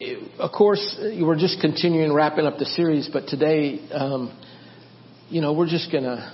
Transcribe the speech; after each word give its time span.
of 0.00 0.50
course, 0.50 0.96
we're 0.98 1.38
just 1.38 1.60
continuing 1.60 2.12
wrapping 2.12 2.46
up 2.46 2.58
the 2.58 2.64
series, 2.64 3.08
but 3.12 3.28
today, 3.28 3.78
um, 3.92 4.36
you 5.28 5.40
know, 5.40 5.52
we're 5.52 5.68
just 5.68 5.92
gonna 5.92 6.32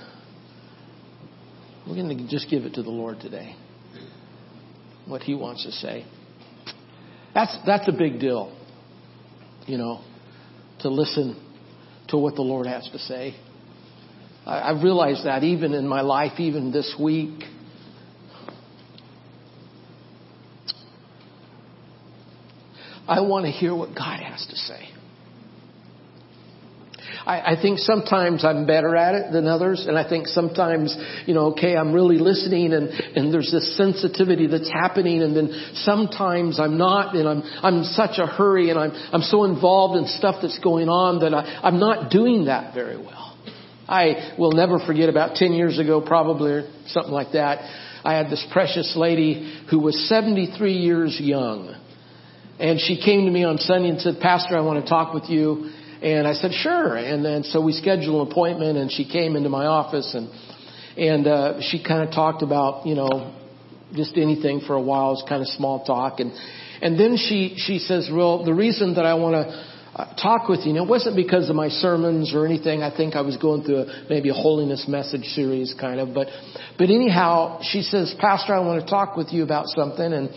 we're 1.87 1.95
gonna 1.95 2.27
just 2.27 2.49
give 2.49 2.63
it 2.63 2.73
to 2.73 2.81
the 2.81 2.89
Lord 2.89 3.19
today. 3.19 3.55
What 5.05 5.21
He 5.21 5.35
wants 5.35 5.63
to 5.65 5.71
say. 5.71 6.07
That's 7.35 7.55
that's 7.63 7.87
a 7.87 7.91
big 7.91 8.19
deal, 8.19 8.51
you 9.67 9.77
know, 9.77 10.03
to 10.79 10.89
listen 10.89 11.39
to 12.07 12.17
what 12.17 12.33
the 12.33 12.41
Lord 12.41 12.65
has 12.65 12.89
to 12.91 12.97
say. 12.97 13.35
I, 14.43 14.57
I 14.57 14.81
realized 14.81 15.27
that 15.27 15.43
even 15.43 15.73
in 15.73 15.87
my 15.87 16.01
life, 16.01 16.39
even 16.39 16.71
this 16.71 16.95
week. 16.99 17.43
I 23.11 23.19
want 23.19 23.45
to 23.45 23.51
hear 23.51 23.75
what 23.75 23.89
God 23.93 24.21
has 24.21 24.47
to 24.49 24.55
say. 24.55 24.87
I, 27.25 27.55
I 27.55 27.61
think 27.61 27.79
sometimes 27.79 28.45
I'm 28.45 28.65
better 28.65 28.95
at 28.95 29.15
it 29.15 29.33
than 29.33 29.47
others, 29.47 29.85
and 29.85 29.97
I 29.97 30.07
think 30.07 30.27
sometimes, 30.27 30.95
you 31.25 31.33
know, 31.33 31.47
okay, 31.51 31.75
I'm 31.75 31.91
really 31.91 32.17
listening, 32.17 32.71
and 32.71 32.87
and 32.89 33.33
there's 33.33 33.51
this 33.51 33.75
sensitivity 33.75 34.47
that's 34.47 34.69
happening, 34.69 35.21
and 35.21 35.35
then 35.35 35.71
sometimes 35.73 36.57
I'm 36.57 36.77
not, 36.77 37.13
and 37.13 37.27
I'm 37.27 37.43
I'm 37.61 37.75
in 37.79 37.83
such 37.83 38.17
a 38.17 38.25
hurry, 38.25 38.69
and 38.69 38.79
I'm 38.79 38.91
I'm 39.11 39.21
so 39.23 39.43
involved 39.43 39.97
in 39.97 40.07
stuff 40.07 40.37
that's 40.41 40.59
going 40.59 40.87
on 40.87 41.19
that 41.19 41.33
I, 41.33 41.59
I'm 41.63 41.81
not 41.81 42.11
doing 42.11 42.45
that 42.45 42.73
very 42.73 42.97
well. 42.97 43.37
I 43.89 44.35
will 44.39 44.53
never 44.53 44.79
forget 44.79 45.09
about 45.09 45.35
10 45.35 45.51
years 45.51 45.79
ago, 45.79 45.99
probably, 45.99 46.51
or 46.51 46.71
something 46.87 47.11
like 47.11 47.33
that. 47.33 47.59
I 48.05 48.13
had 48.13 48.27
this 48.31 48.45
precious 48.53 48.95
lady 48.95 49.65
who 49.69 49.79
was 49.79 50.07
73 50.07 50.73
years 50.73 51.19
young. 51.19 51.75
And 52.61 52.79
she 52.79 53.01
came 53.01 53.25
to 53.25 53.31
me 53.31 53.43
on 53.43 53.57
Sunday 53.57 53.89
and 53.89 53.99
said, 53.99 54.19
Pastor, 54.21 54.55
I 54.55 54.61
want 54.61 54.83
to 54.83 54.87
talk 54.87 55.15
with 55.15 55.31
you. 55.31 55.71
And 56.03 56.27
I 56.27 56.33
said, 56.33 56.53
sure. 56.53 56.95
And 56.95 57.25
then 57.25 57.43
so 57.43 57.59
we 57.59 57.73
scheduled 57.73 58.27
an 58.27 58.31
appointment 58.31 58.77
and 58.77 58.91
she 58.91 59.03
came 59.03 59.35
into 59.35 59.49
my 59.49 59.65
office 59.65 60.13
and, 60.13 60.29
and, 60.95 61.25
uh, 61.25 61.61
she 61.61 61.83
kind 61.83 62.07
of 62.07 62.13
talked 62.13 62.43
about, 62.43 62.85
you 62.85 62.93
know, 62.93 63.33
just 63.95 64.15
anything 64.15 64.61
for 64.67 64.75
a 64.75 64.81
while. 64.81 65.07
It 65.07 65.13
was 65.13 65.25
kind 65.27 65.41
of 65.41 65.47
small 65.47 65.83
talk. 65.85 66.19
And, 66.19 66.33
and 66.83 66.99
then 66.99 67.17
she, 67.17 67.55
she 67.57 67.79
says, 67.79 68.11
well, 68.13 68.45
the 68.45 68.53
reason 68.53 68.93
that 68.93 69.07
I 69.07 69.15
want 69.15 69.33
to 69.33 69.70
talk 70.21 70.47
with 70.47 70.61
you, 70.61 70.69
and 70.69 70.77
it 70.77 70.87
wasn't 70.87 71.15
because 71.15 71.49
of 71.49 71.55
my 71.55 71.69
sermons 71.69 72.33
or 72.33 72.45
anything. 72.45 72.81
I 72.81 72.95
think 72.95 73.15
I 73.15 73.21
was 73.21 73.37
going 73.37 73.63
through 73.63 73.79
a, 73.79 74.05
maybe 74.09 74.29
a 74.29 74.33
holiness 74.33 74.85
message 74.87 75.25
series 75.35 75.73
kind 75.79 75.99
of, 75.99 76.13
but, 76.13 76.27
but 76.77 76.89
anyhow, 76.89 77.59
she 77.63 77.81
says, 77.81 78.13
Pastor, 78.19 78.53
I 78.55 78.59
want 78.59 78.83
to 78.83 78.89
talk 78.89 79.17
with 79.17 79.31
you 79.31 79.43
about 79.43 79.67
something. 79.67 80.13
And, 80.13 80.29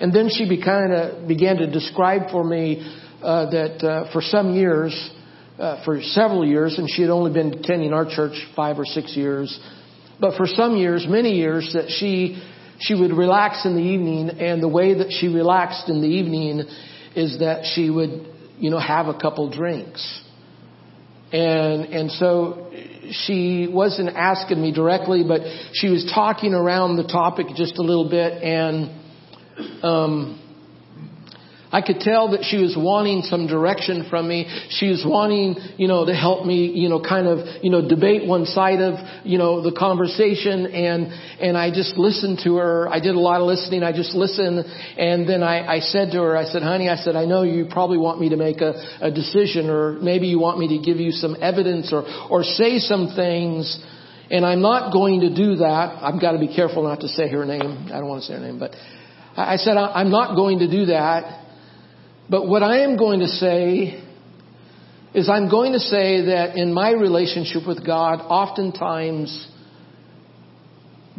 and 0.00 0.12
then 0.12 0.28
she 0.30 0.48
be, 0.48 0.62
kind 0.62 0.92
of 0.92 1.28
began 1.28 1.56
to 1.56 1.70
describe 1.70 2.30
for 2.30 2.42
me, 2.44 2.80
uh, 3.22 3.50
that, 3.50 3.84
uh, 3.86 4.12
for 4.12 4.22
some 4.22 4.54
years, 4.54 5.10
uh, 5.58 5.84
for 5.84 6.00
several 6.00 6.46
years, 6.46 6.78
and 6.78 6.88
she 6.90 7.02
had 7.02 7.10
only 7.10 7.32
been 7.32 7.54
attending 7.54 7.92
our 7.92 8.06
church 8.08 8.34
five 8.56 8.78
or 8.78 8.84
six 8.84 9.16
years, 9.16 9.60
but 10.18 10.36
for 10.36 10.46
some 10.46 10.76
years, 10.76 11.06
many 11.08 11.32
years, 11.32 11.70
that 11.74 11.88
she, 11.88 12.42
she 12.80 12.94
would 12.94 13.12
relax 13.12 13.64
in 13.64 13.74
the 13.74 13.82
evening, 13.82 14.30
and 14.30 14.62
the 14.62 14.68
way 14.68 14.94
that 14.94 15.12
she 15.20 15.28
relaxed 15.28 15.88
in 15.88 16.00
the 16.00 16.08
evening 16.08 16.64
is 17.14 17.38
that 17.40 17.64
she 17.74 17.90
would 17.90 18.31
you 18.62 18.70
know, 18.70 18.78
have 18.78 19.08
a 19.08 19.18
couple 19.18 19.50
drinks. 19.50 20.22
And, 21.32 21.86
and 21.86 22.10
so 22.12 22.70
she 23.10 23.66
wasn't 23.68 24.10
asking 24.16 24.62
me 24.62 24.70
directly, 24.70 25.24
but 25.26 25.40
she 25.72 25.88
was 25.88 26.08
talking 26.14 26.54
around 26.54 26.96
the 26.96 27.02
topic 27.02 27.46
just 27.56 27.76
a 27.78 27.82
little 27.82 28.08
bit 28.08 28.40
and, 28.40 29.82
um, 29.82 30.41
I 31.72 31.80
could 31.80 32.00
tell 32.00 32.32
that 32.32 32.44
she 32.44 32.58
was 32.58 32.76
wanting 32.76 33.22
some 33.22 33.46
direction 33.46 34.06
from 34.10 34.28
me. 34.28 34.46
She 34.68 34.88
was 34.88 35.02
wanting, 35.06 35.56
you 35.78 35.88
know, 35.88 36.04
to 36.04 36.14
help 36.14 36.44
me, 36.44 36.66
you 36.66 36.90
know, 36.90 37.00
kind 37.00 37.26
of, 37.26 37.64
you 37.64 37.70
know, 37.70 37.88
debate 37.88 38.28
one 38.28 38.44
side 38.44 38.80
of, 38.80 39.00
you 39.24 39.38
know, 39.38 39.62
the 39.62 39.72
conversation 39.72 40.66
and, 40.66 41.06
and 41.40 41.56
I 41.56 41.70
just 41.72 41.96
listened 41.96 42.40
to 42.44 42.56
her. 42.56 42.88
I 42.90 43.00
did 43.00 43.14
a 43.14 43.18
lot 43.18 43.40
of 43.40 43.46
listening. 43.46 43.82
I 43.82 43.92
just 43.92 44.14
listened 44.14 44.66
and 44.98 45.26
then 45.26 45.42
I, 45.42 45.76
I 45.76 45.80
said 45.80 46.12
to 46.12 46.18
her, 46.18 46.36
I 46.36 46.44
said, 46.44 46.62
honey, 46.62 46.90
I 46.90 46.96
said, 46.96 47.16
I 47.16 47.24
know 47.24 47.42
you 47.42 47.66
probably 47.70 47.98
want 47.98 48.20
me 48.20 48.28
to 48.28 48.36
make 48.36 48.60
a, 48.60 48.74
a 49.00 49.10
decision 49.10 49.70
or 49.70 49.94
maybe 49.94 50.26
you 50.26 50.38
want 50.38 50.58
me 50.58 50.76
to 50.76 50.84
give 50.84 50.98
you 50.98 51.10
some 51.10 51.36
evidence 51.40 51.90
or, 51.90 52.04
or 52.28 52.44
say 52.44 52.80
some 52.80 53.14
things 53.16 53.82
and 54.30 54.44
I'm 54.44 54.60
not 54.60 54.92
going 54.92 55.20
to 55.20 55.34
do 55.34 55.56
that. 55.56 55.98
I've 56.02 56.20
got 56.20 56.32
to 56.32 56.38
be 56.38 56.54
careful 56.54 56.82
not 56.82 57.00
to 57.00 57.08
say 57.08 57.30
her 57.30 57.46
name. 57.46 57.88
I 57.92 57.98
don't 57.98 58.08
want 58.08 58.22
to 58.22 58.26
say 58.28 58.34
her 58.34 58.40
name, 58.40 58.58
but 58.58 58.74
I 59.36 59.56
said, 59.56 59.76
I'm 59.78 60.10
not 60.10 60.36
going 60.36 60.58
to 60.58 60.70
do 60.70 60.86
that. 60.86 61.41
But 62.28 62.46
what 62.46 62.62
I 62.62 62.80
am 62.80 62.96
going 62.96 63.20
to 63.20 63.28
say 63.28 64.02
is 65.14 65.28
I'm 65.28 65.50
going 65.50 65.72
to 65.72 65.78
say 65.78 66.26
that 66.26 66.56
in 66.56 66.72
my 66.72 66.90
relationship 66.92 67.66
with 67.66 67.84
God, 67.84 68.20
oftentimes 68.20 69.48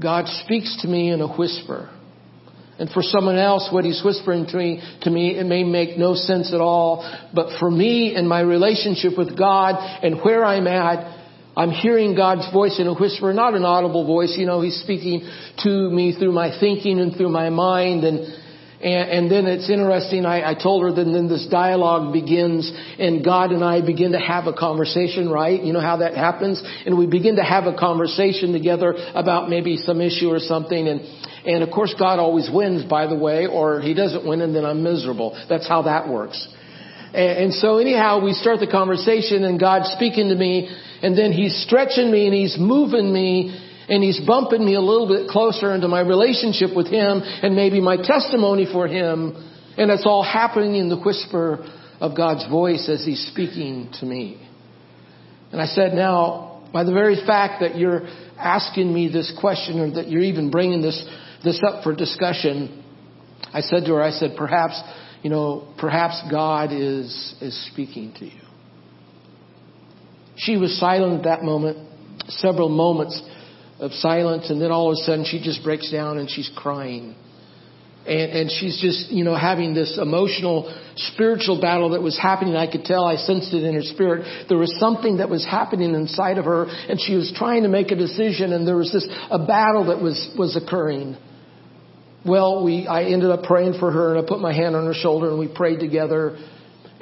God 0.02 0.25
speaks 0.44 0.81
to 0.81 0.88
me 0.88 1.12
in 1.12 1.22
a 1.22 1.28
whisper. 1.28 1.90
And 2.80 2.90
for 2.90 3.03
someone 3.03 3.38
else, 3.38 3.69
what 3.72 3.86
he's 3.86 4.02
whispering 4.03 4.47
to 4.47 4.58
me, 4.58 4.81
to 5.03 5.12
me, 5.12 5.38
it 5.38 5.46
may 5.46 5.63
make 5.63 5.97
no 5.97 6.16
sense 6.16 6.52
at 6.53 6.59
all. 6.59 7.08
But 7.34 7.59
for 7.59 7.69
me 7.69 8.16
and 8.16 8.28
my 8.28 8.40
relationship 8.40 9.16
with 9.16 9.38
God 9.38 9.75
and 10.03 10.19
where 10.22 10.44
I'm 10.44 10.66
at, 10.66 11.22
I'm 11.56 11.69
hearing 11.69 12.16
God's 12.16 12.52
voice 12.52 12.80
in 12.80 12.88
a 12.88 12.96
whisper, 12.96 13.31
not 13.31 13.53
an 13.53 13.63
audible 13.63 14.08
voice. 14.08 14.36
You 14.36 14.47
know, 14.47 14.62
He's 14.62 14.81
speaking 14.81 15.30
to 15.59 15.69
me 15.92 16.16
through 16.18 16.31
my 16.31 16.59
thinking 16.59 17.00
and 17.00 17.16
through 17.16 17.30
my 17.30 17.52
mind 17.52 18.03
and, 18.06 18.43
and, 18.83 19.09
and 19.09 19.31
then 19.31 19.45
it's 19.47 19.69
interesting, 19.69 20.25
I, 20.25 20.51
I 20.51 20.53
told 20.55 20.83
her 20.83 20.91
that 20.91 21.05
then 21.05 21.29
this 21.29 21.47
dialogue 21.49 22.11
begins 22.11 22.69
and 22.99 23.23
God 23.23 23.51
and 23.51 23.63
I 23.63 23.79
begin 23.79 24.11
to 24.11 24.19
have 24.19 24.45
a 24.45 24.53
conversation, 24.53 25.29
right? 25.29 25.61
You 25.63 25.71
know 25.71 25.79
how 25.79 25.97
that 25.97 26.16
happens? 26.16 26.61
And 26.85 26.97
we 26.97 27.07
begin 27.07 27.38
to 27.38 27.44
have 27.44 27.66
a 27.66 27.73
conversation 27.77 28.51
together 28.51 28.94
about 29.16 29.49
maybe 29.49 29.77
some 29.77 30.01
issue 30.01 30.27
or 30.27 30.39
something 30.39 30.88
and, 30.88 31.01
and 31.45 31.63
of 31.63 31.71
course 31.71 31.95
God 31.97 32.19
always 32.19 32.49
wins, 32.53 32.83
by 32.83 33.07
the 33.07 33.16
way, 33.16 33.47
or 33.47 33.79
He 33.79 33.94
doesn't 33.94 34.27
win 34.27 34.41
and 34.41 34.53
then 34.53 34.66
I'm 34.66 34.83
miserable. 34.83 35.41
That's 35.47 35.67
how 35.67 35.83
that 35.83 36.09
works. 36.09 36.45
And, 37.13 37.44
and 37.45 37.53
so 37.53 37.77
anyhow, 37.77 38.21
we 38.21 38.33
start 38.33 38.59
the 38.59 38.67
conversation 38.67 39.45
and 39.45 39.57
God's 39.57 39.91
speaking 39.91 40.27
to 40.27 40.35
me 40.35 40.67
and 41.01 41.17
then 41.17 41.31
He's 41.31 41.55
stretching 41.65 42.11
me 42.11 42.25
and 42.25 42.35
He's 42.35 42.57
moving 42.59 43.13
me 43.13 43.62
and 43.89 44.03
he's 44.03 44.19
bumping 44.25 44.66
me 44.66 44.75
a 44.75 44.81
little 44.81 45.07
bit 45.07 45.29
closer 45.29 45.73
into 45.73 45.88
my 45.88 46.01
relationship 46.01 46.75
with 46.75 46.88
him 46.88 47.21
and 47.23 47.55
maybe 47.55 47.81
my 47.81 47.97
testimony 47.97 48.66
for 48.71 48.88
him. 48.88 49.35
And 49.77 49.91
it's 49.91 50.05
all 50.05 50.23
happening 50.23 50.75
in 50.75 50.89
the 50.89 50.97
whisper 50.97 51.66
of 51.99 52.16
God's 52.16 52.47
voice 52.49 52.89
as 52.89 53.05
he's 53.05 53.27
speaking 53.31 53.89
to 53.99 54.05
me. 54.05 54.41
And 55.51 55.61
I 55.61 55.66
said, 55.66 55.94
now, 55.94 56.63
by 56.71 56.83
the 56.83 56.94
very 56.94 57.16
fact 57.25 57.61
that 57.61 57.77
you're 57.77 58.07
asking 58.38 58.94
me 58.94 59.09
this 59.11 59.35
question 59.39 59.79
or 59.79 59.91
that 59.95 60.09
you're 60.09 60.23
even 60.23 60.50
bringing 60.50 60.81
this, 60.81 61.05
this 61.44 61.61
up 61.67 61.83
for 61.83 61.94
discussion, 61.94 62.83
I 63.53 63.61
said 63.61 63.85
to 63.85 63.94
her, 63.94 64.01
I 64.01 64.11
said, 64.11 64.31
perhaps, 64.38 64.81
you 65.21 65.29
know, 65.29 65.73
perhaps 65.77 66.21
God 66.31 66.71
is, 66.71 67.35
is 67.41 67.69
speaking 67.71 68.13
to 68.19 68.25
you. 68.25 68.41
She 70.35 70.57
was 70.57 70.79
silent 70.79 71.19
at 71.19 71.23
that 71.25 71.44
moment, 71.44 71.77
several 72.29 72.69
moments 72.69 73.21
of 73.83 73.91
silence, 73.91 74.49
and 74.49 74.61
then 74.61 74.71
all 74.71 74.89
of 74.89 74.94
a 74.94 75.03
sudden 75.03 75.25
she 75.25 75.41
just 75.44 75.63
breaks 75.63 75.91
down 75.91 76.17
and 76.17 76.29
she's 76.29 76.49
crying. 76.55 77.16
And, 78.05 78.31
and 78.31 78.51
she's 78.51 78.81
just, 78.81 79.11
you 79.11 79.23
know, 79.23 79.35
having 79.35 79.73
this 79.73 79.97
emotional, 80.01 80.73
spiritual 80.95 81.59
battle 81.61 81.91
that 81.91 82.01
was 82.01 82.17
happening. 82.17 82.55
I 82.55 82.69
could 82.69 82.85
tell, 82.85 83.05
I 83.05 83.16
sensed 83.16 83.53
it 83.53 83.63
in 83.63 83.75
her 83.75 83.81
spirit. 83.81 84.47
There 84.49 84.57
was 84.57 84.73
something 84.79 85.17
that 85.17 85.29
was 85.29 85.45
happening 85.45 85.95
inside 85.95 86.38
of 86.38 86.45
her, 86.45 86.66
and 86.66 86.99
she 86.99 87.16
was 87.16 87.33
trying 87.35 87.63
to 87.63 87.69
make 87.69 87.91
a 87.91 87.95
decision, 87.95 88.53
and 88.53 88.67
there 88.67 88.77
was 88.77 88.91
this, 88.91 89.07
a 89.29 89.39
battle 89.39 89.85
that 89.88 90.01
was, 90.01 90.33
was 90.38 90.55
occurring. 90.55 91.17
Well, 92.25 92.63
we, 92.63 92.88
I 92.88 93.03
ended 93.03 93.29
up 93.29 93.44
praying 93.44 93.79
for 93.79 93.91
her, 93.91 94.15
and 94.15 94.25
I 94.25 94.27
put 94.27 94.39
my 94.39 94.53
hand 94.53 94.75
on 94.75 94.85
her 94.85 94.94
shoulder, 94.94 95.29
and 95.29 95.39
we 95.39 95.47
prayed 95.53 95.79
together 95.79 96.38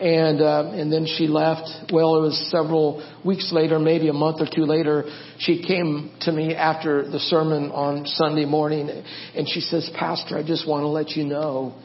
and 0.02 0.42
uh, 0.42 0.72
and 0.74 0.92
then 0.92 1.06
she 1.06 1.28
left. 1.28 1.92
Well, 1.94 2.16
it 2.18 2.22
was 2.22 2.50
several 2.50 3.08
weeks 3.24 3.52
later, 3.54 3.78
maybe 3.78 4.08
a 4.08 4.14
month 4.14 4.42
or 4.42 4.48
two 4.52 4.66
later, 4.66 5.04
she 5.38 5.64
came 5.64 6.12
to 6.22 6.32
me 6.32 6.56
after 6.56 7.10
the 7.10 7.20
sermon 7.20 7.70
on 7.70 8.08
Sunday 8.08 8.46
morning, 8.46 8.90
and 8.90 9.48
she 9.48 9.62
says, 9.62 9.90
"Pastor, 9.96 10.38
I 10.38 10.44
just 10.44 10.68
want 10.68 10.82
to 10.82 10.88
let 10.88 11.12
you 11.12 11.24
know, 11.24 11.76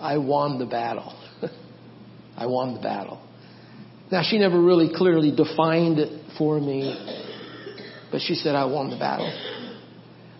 I 0.00 0.18
won 0.18 0.58
the 0.58 0.66
battle. 0.66 1.14
I 2.36 2.44
won 2.46 2.74
the 2.74 2.80
battle." 2.80 3.26
Now 4.12 4.22
she 4.22 4.36
never 4.36 4.60
really 4.60 4.90
clearly 4.94 5.34
defined 5.34 5.98
it 5.98 6.36
for 6.36 6.60
me, 6.60 6.94
but 8.12 8.20
she 8.20 8.34
said, 8.34 8.54
"I 8.54 8.66
won 8.66 8.90
the 8.90 8.98
battle." 8.98 9.32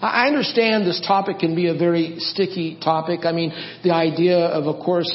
I 0.03 0.27
understand 0.27 0.87
this 0.87 1.01
topic 1.01 1.39
can 1.39 1.55
be 1.55 1.69
a 1.69 1.75
very 1.75 2.19
sticky 2.19 2.79
topic. 2.79 3.21
I 3.25 3.33
mean, 3.33 3.55
the 3.83 3.93
idea 3.93 4.37
of, 4.37 4.67
of 4.67 4.85
course, 4.85 5.09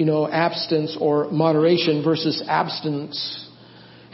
you 0.00 0.06
know, 0.06 0.26
abstinence 0.26 0.96
or 0.98 1.30
moderation 1.30 2.02
versus 2.02 2.42
abstinence. 2.48 3.46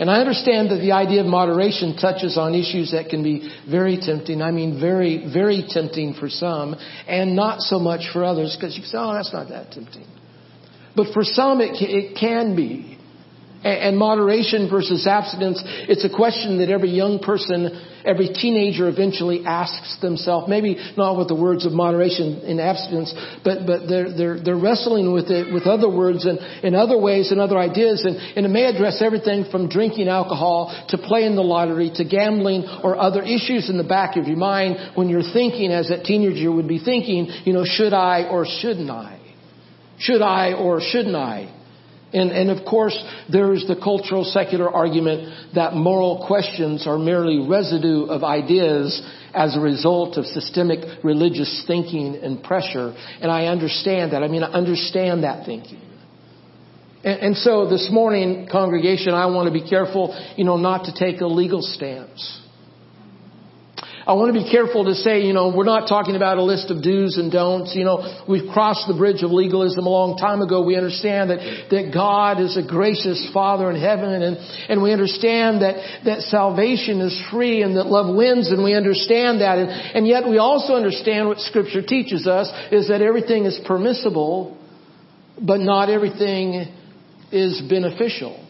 And 0.01 0.11
I 0.11 0.19
understand 0.19 0.73
that 0.73 0.79
the 0.81 0.91
idea 0.91 1.21
of 1.21 1.29
moderation 1.29 1.97
touches 1.97 2.37
on 2.37 2.57
issues 2.57 2.91
that 2.91 3.09
can 3.09 3.23
be 3.23 3.49
very 3.71 3.97
tempting. 3.97 4.43
I 4.43 4.51
mean, 4.51 4.81
very, 4.81 5.33
very 5.33 5.65
tempting 5.69 6.15
for 6.15 6.29
some 6.29 6.75
and 7.07 7.37
not 7.37 7.61
so 7.61 7.79
much 7.79 8.11
for 8.13 8.25
others 8.25 8.57
because 8.59 8.77
you 8.77 8.83
say, 8.83 8.99
oh, 8.99 9.15
that's 9.15 9.33
not 9.33 9.49
that 9.51 9.71
tempting. 9.71 10.09
But 10.97 11.15
for 11.15 11.23
some, 11.23 11.61
it, 11.61 11.77
it 11.81 12.19
can 12.19 12.57
be. 12.57 12.96
And 13.67 13.99
moderation 13.99 14.71
versus 14.71 15.07
abstinence, 15.07 15.61
it's 15.65 16.05
a 16.05 16.15
question 16.15 16.59
that 16.59 16.71
every 16.71 16.91
young 16.91 17.19
person, 17.19 17.83
every 18.05 18.29
teenager 18.29 18.89
eventually 18.89 19.45
asks 19.45 19.99
themselves. 20.01 20.49
Maybe 20.49 20.79
not 20.97 21.19
with 21.19 21.27
the 21.27 21.35
words 21.35 21.67
of 21.67 21.73
moderation 21.73 22.43
and 22.47 22.61
abstinence, 22.61 23.13
but, 23.43 23.67
but 23.67 23.89
they're, 23.89 24.17
they're, 24.17 24.39
they're 24.41 24.57
wrestling 24.57 25.13
with 25.13 25.31
it 25.31 25.53
with 25.53 25.65
other 25.65 25.91
words 25.91 26.27
and 26.27 26.39
in 26.63 26.77
other 26.77 26.97
ways 26.97 27.33
and 27.33 27.41
other 27.41 27.59
ideas. 27.59 28.05
And, 28.05 28.17
and 28.17 28.47
it 28.47 28.51
may 28.51 28.67
address 28.67 29.03
everything 29.03 29.51
from 29.51 29.69
drinking 29.69 30.07
alcohol 30.07 30.71
to 30.91 30.99
playing 30.99 31.35
the 31.35 31.43
lottery 31.43 31.91
to 31.97 32.05
gambling 32.05 32.63
or 32.85 32.97
other 32.97 33.23
issues 33.23 33.69
in 33.69 33.79
the 33.79 33.85
back 33.85 34.17
of 34.17 34.29
your 34.29 34.39
mind 34.39 34.93
when 34.95 35.09
you're 35.09 35.27
thinking 35.33 35.73
as 35.73 35.89
that 35.89 36.05
teenager 36.05 36.53
would 36.53 36.69
be 36.69 36.79
thinking, 36.79 37.27
you 37.45 37.53
know, 37.53 37.65
should 37.65 37.93
I 37.93 38.29
or 38.31 38.47
shouldn't 38.47 38.91
I? 38.91 39.21
Should 39.99 40.23
I 40.23 40.53
or 40.53 40.81
shouldn't 40.81 41.17
I? 41.17 41.56
And, 42.13 42.31
and 42.31 42.51
of 42.51 42.65
course, 42.65 42.97
there 43.31 43.53
is 43.53 43.67
the 43.67 43.77
cultural 43.77 44.25
secular 44.25 44.71
argument 44.71 45.55
that 45.55 45.75
moral 45.75 46.25
questions 46.27 46.87
are 46.87 46.99
merely 46.99 47.47
residue 47.49 48.05
of 48.05 48.23
ideas 48.23 49.03
as 49.35 49.57
a 49.57 49.61
result 49.61 50.17
of 50.17 50.25
systemic 50.25 51.05
religious 51.05 51.65
thinking 51.67 52.17
and 52.17 52.43
pressure. 52.43 52.95
And 53.21 53.31
I 53.31 53.47
understand 53.47 54.13
that. 54.13 54.23
I 54.23 54.29
mean, 54.29 54.45
I 54.45 54.53
understand 54.53 55.25
that 55.25 55.45
thinking. 55.45 55.81
And, 57.05 57.21
and 57.21 57.37
so 57.37 57.69
this 57.69 57.89
morning, 57.91 58.49
congregation, 58.51 59.13
I 59.13 59.27
want 59.27 59.53
to 59.53 59.53
be 59.53 59.69
careful, 59.69 60.17
you 60.37 60.45
know, 60.45 60.57
not 60.57 60.85
to 60.85 60.95
take 60.95 61.21
a 61.21 61.27
legal 61.27 61.61
stance. 61.61 62.41
I 64.07 64.13
want 64.13 64.33
to 64.33 64.39
be 64.41 64.49
careful 64.49 64.85
to 64.85 64.95
say, 64.95 65.23
you 65.23 65.33
know, 65.33 65.51
we're 65.51 65.65
not 65.65 65.89
talking 65.89 66.15
about 66.15 66.39
a 66.39 66.43
list 66.43 66.71
of 66.71 66.81
do's 66.81 67.19
and 67.19 67.33
don'ts. 67.33 67.75
You 67.75 67.83
know, 67.83 68.23
we've 68.29 68.49
crossed 68.53 68.87
the 68.87 68.95
bridge 68.95 69.25
of 69.25 69.33
legalism 69.33 69.85
a 69.85 69.89
long 69.89 70.17
time 70.17 70.43
ago. 70.43 70.63
We 70.63 70.77
understand 70.77 71.31
that, 71.31 71.43
that 71.75 71.91
God 71.93 72.39
is 72.41 72.57
a 72.57 72.63
gracious 72.63 73.29
Father 73.35 73.69
in 73.69 73.75
heaven 73.75 74.23
and, 74.23 74.37
and 74.71 74.81
we 74.81 74.93
understand 74.93 75.63
that, 75.63 76.05
that 76.05 76.21
salvation 76.31 77.01
is 77.01 77.21
free 77.33 77.63
and 77.63 77.75
that 77.75 77.87
love 77.87 78.15
wins 78.15 78.53
and 78.53 78.63
we 78.63 78.75
understand 78.75 79.41
that. 79.41 79.59
And, 79.59 79.71
and 79.71 80.07
yet 80.07 80.23
we 80.23 80.39
also 80.39 80.75
understand 80.75 81.27
what 81.27 81.41
Scripture 81.41 81.83
teaches 81.83 82.29
us 82.29 82.47
is 82.71 82.87
that 82.87 83.03
everything 83.03 83.45
is 83.45 83.59
permissible, 83.67 84.57
but 85.43 85.59
not 85.59 85.91
everything 85.91 86.73
is 87.33 87.61
beneficial. 87.69 88.46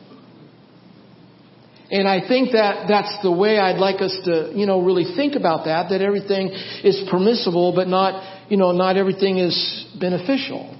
And 1.90 2.08
I 2.08 2.26
think 2.26 2.52
that 2.52 2.86
that's 2.88 3.22
the 3.22 3.30
way 3.30 3.58
I'd 3.58 3.78
like 3.78 4.00
us 4.00 4.16
to, 4.24 4.52
you 4.54 4.66
know, 4.66 4.82
really 4.82 5.14
think 5.14 5.36
about 5.36 5.66
that, 5.66 5.90
that 5.90 6.00
everything 6.00 6.48
is 6.82 7.06
permissible, 7.10 7.72
but 7.74 7.86
not, 7.86 8.50
you 8.50 8.56
know, 8.56 8.72
not 8.72 8.96
everything 8.96 9.38
is 9.38 9.86
beneficial. 10.00 10.74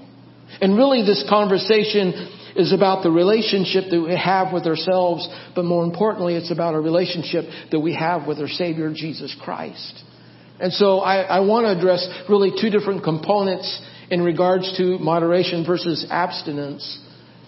And 0.59 0.75
really 0.75 1.05
this 1.05 1.25
conversation 1.29 2.33
is 2.57 2.73
about 2.73 3.03
the 3.03 3.11
relationship 3.11 3.85
that 3.91 4.01
we 4.01 4.17
have 4.17 4.51
with 4.51 4.65
ourselves, 4.65 5.27
but 5.55 5.63
more 5.63 5.85
importantly, 5.85 6.35
it's 6.35 6.51
about 6.51 6.73
a 6.73 6.79
relationship 6.79 7.45
that 7.71 7.79
we 7.79 7.93
have 7.93 8.27
with 8.27 8.39
our 8.39 8.47
Savior, 8.47 8.91
Jesus 8.93 9.35
Christ. 9.41 10.03
And 10.59 10.73
so 10.73 10.99
I, 10.99 11.21
I 11.21 11.39
want 11.41 11.65
to 11.65 11.77
address 11.77 12.05
really 12.27 12.51
two 12.59 12.69
different 12.69 13.03
components 13.03 13.79
in 14.09 14.23
regards 14.23 14.75
to 14.77 14.97
moderation 14.97 15.65
versus 15.65 16.05
abstinence 16.09 16.99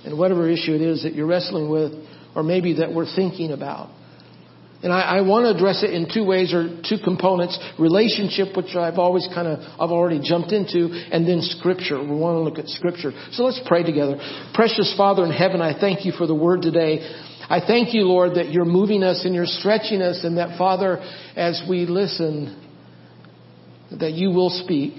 and 0.05 0.17
whatever 0.17 0.47
issue 0.47 0.75
it 0.75 0.81
is 0.81 1.03
that 1.03 1.13
you're 1.13 1.25
wrestling 1.25 1.69
with 1.69 1.91
or 2.35 2.43
maybe 2.43 2.75
that 2.75 2.93
we're 2.93 3.13
thinking 3.13 3.51
about. 3.51 3.89
And 4.81 4.93
I, 4.93 5.19
I, 5.19 5.21
want 5.21 5.43
to 5.43 5.51
address 5.51 5.83
it 5.83 5.93
in 5.93 6.07
two 6.07 6.23
ways 6.23 6.53
or 6.53 6.79
two 6.87 7.03
components. 7.03 7.59
Relationship, 7.77 8.55
which 8.55 8.77
I've 8.77 8.97
always 8.97 9.27
kind 9.33 9.47
of, 9.47 9.59
I've 9.59 9.91
already 9.91 10.21
jumped 10.23 10.53
into, 10.53 10.87
and 11.11 11.27
then 11.27 11.41
scripture. 11.41 11.99
We 11.99 12.15
want 12.15 12.35
to 12.35 12.39
look 12.39 12.57
at 12.57 12.67
scripture. 12.69 13.11
So 13.33 13.43
let's 13.43 13.59
pray 13.67 13.83
together. 13.83 14.15
Precious 14.53 14.93
Father 14.95 15.25
in 15.25 15.31
heaven, 15.31 15.61
I 15.61 15.77
thank 15.77 16.05
you 16.05 16.13
for 16.13 16.27
the 16.27 16.35
word 16.35 16.61
today. 16.61 16.99
I 17.49 17.59
thank 17.65 17.93
you, 17.93 18.03
Lord, 18.03 18.35
that 18.35 18.51
you're 18.51 18.63
moving 18.63 19.03
us 19.03 19.25
and 19.25 19.35
you're 19.35 19.47
stretching 19.47 20.01
us 20.01 20.23
and 20.23 20.37
that, 20.37 20.57
Father, 20.57 20.99
as 21.35 21.61
we 21.67 21.85
listen, 21.85 22.55
that 23.99 24.13
you 24.13 24.29
will 24.29 24.51
speak. 24.51 24.93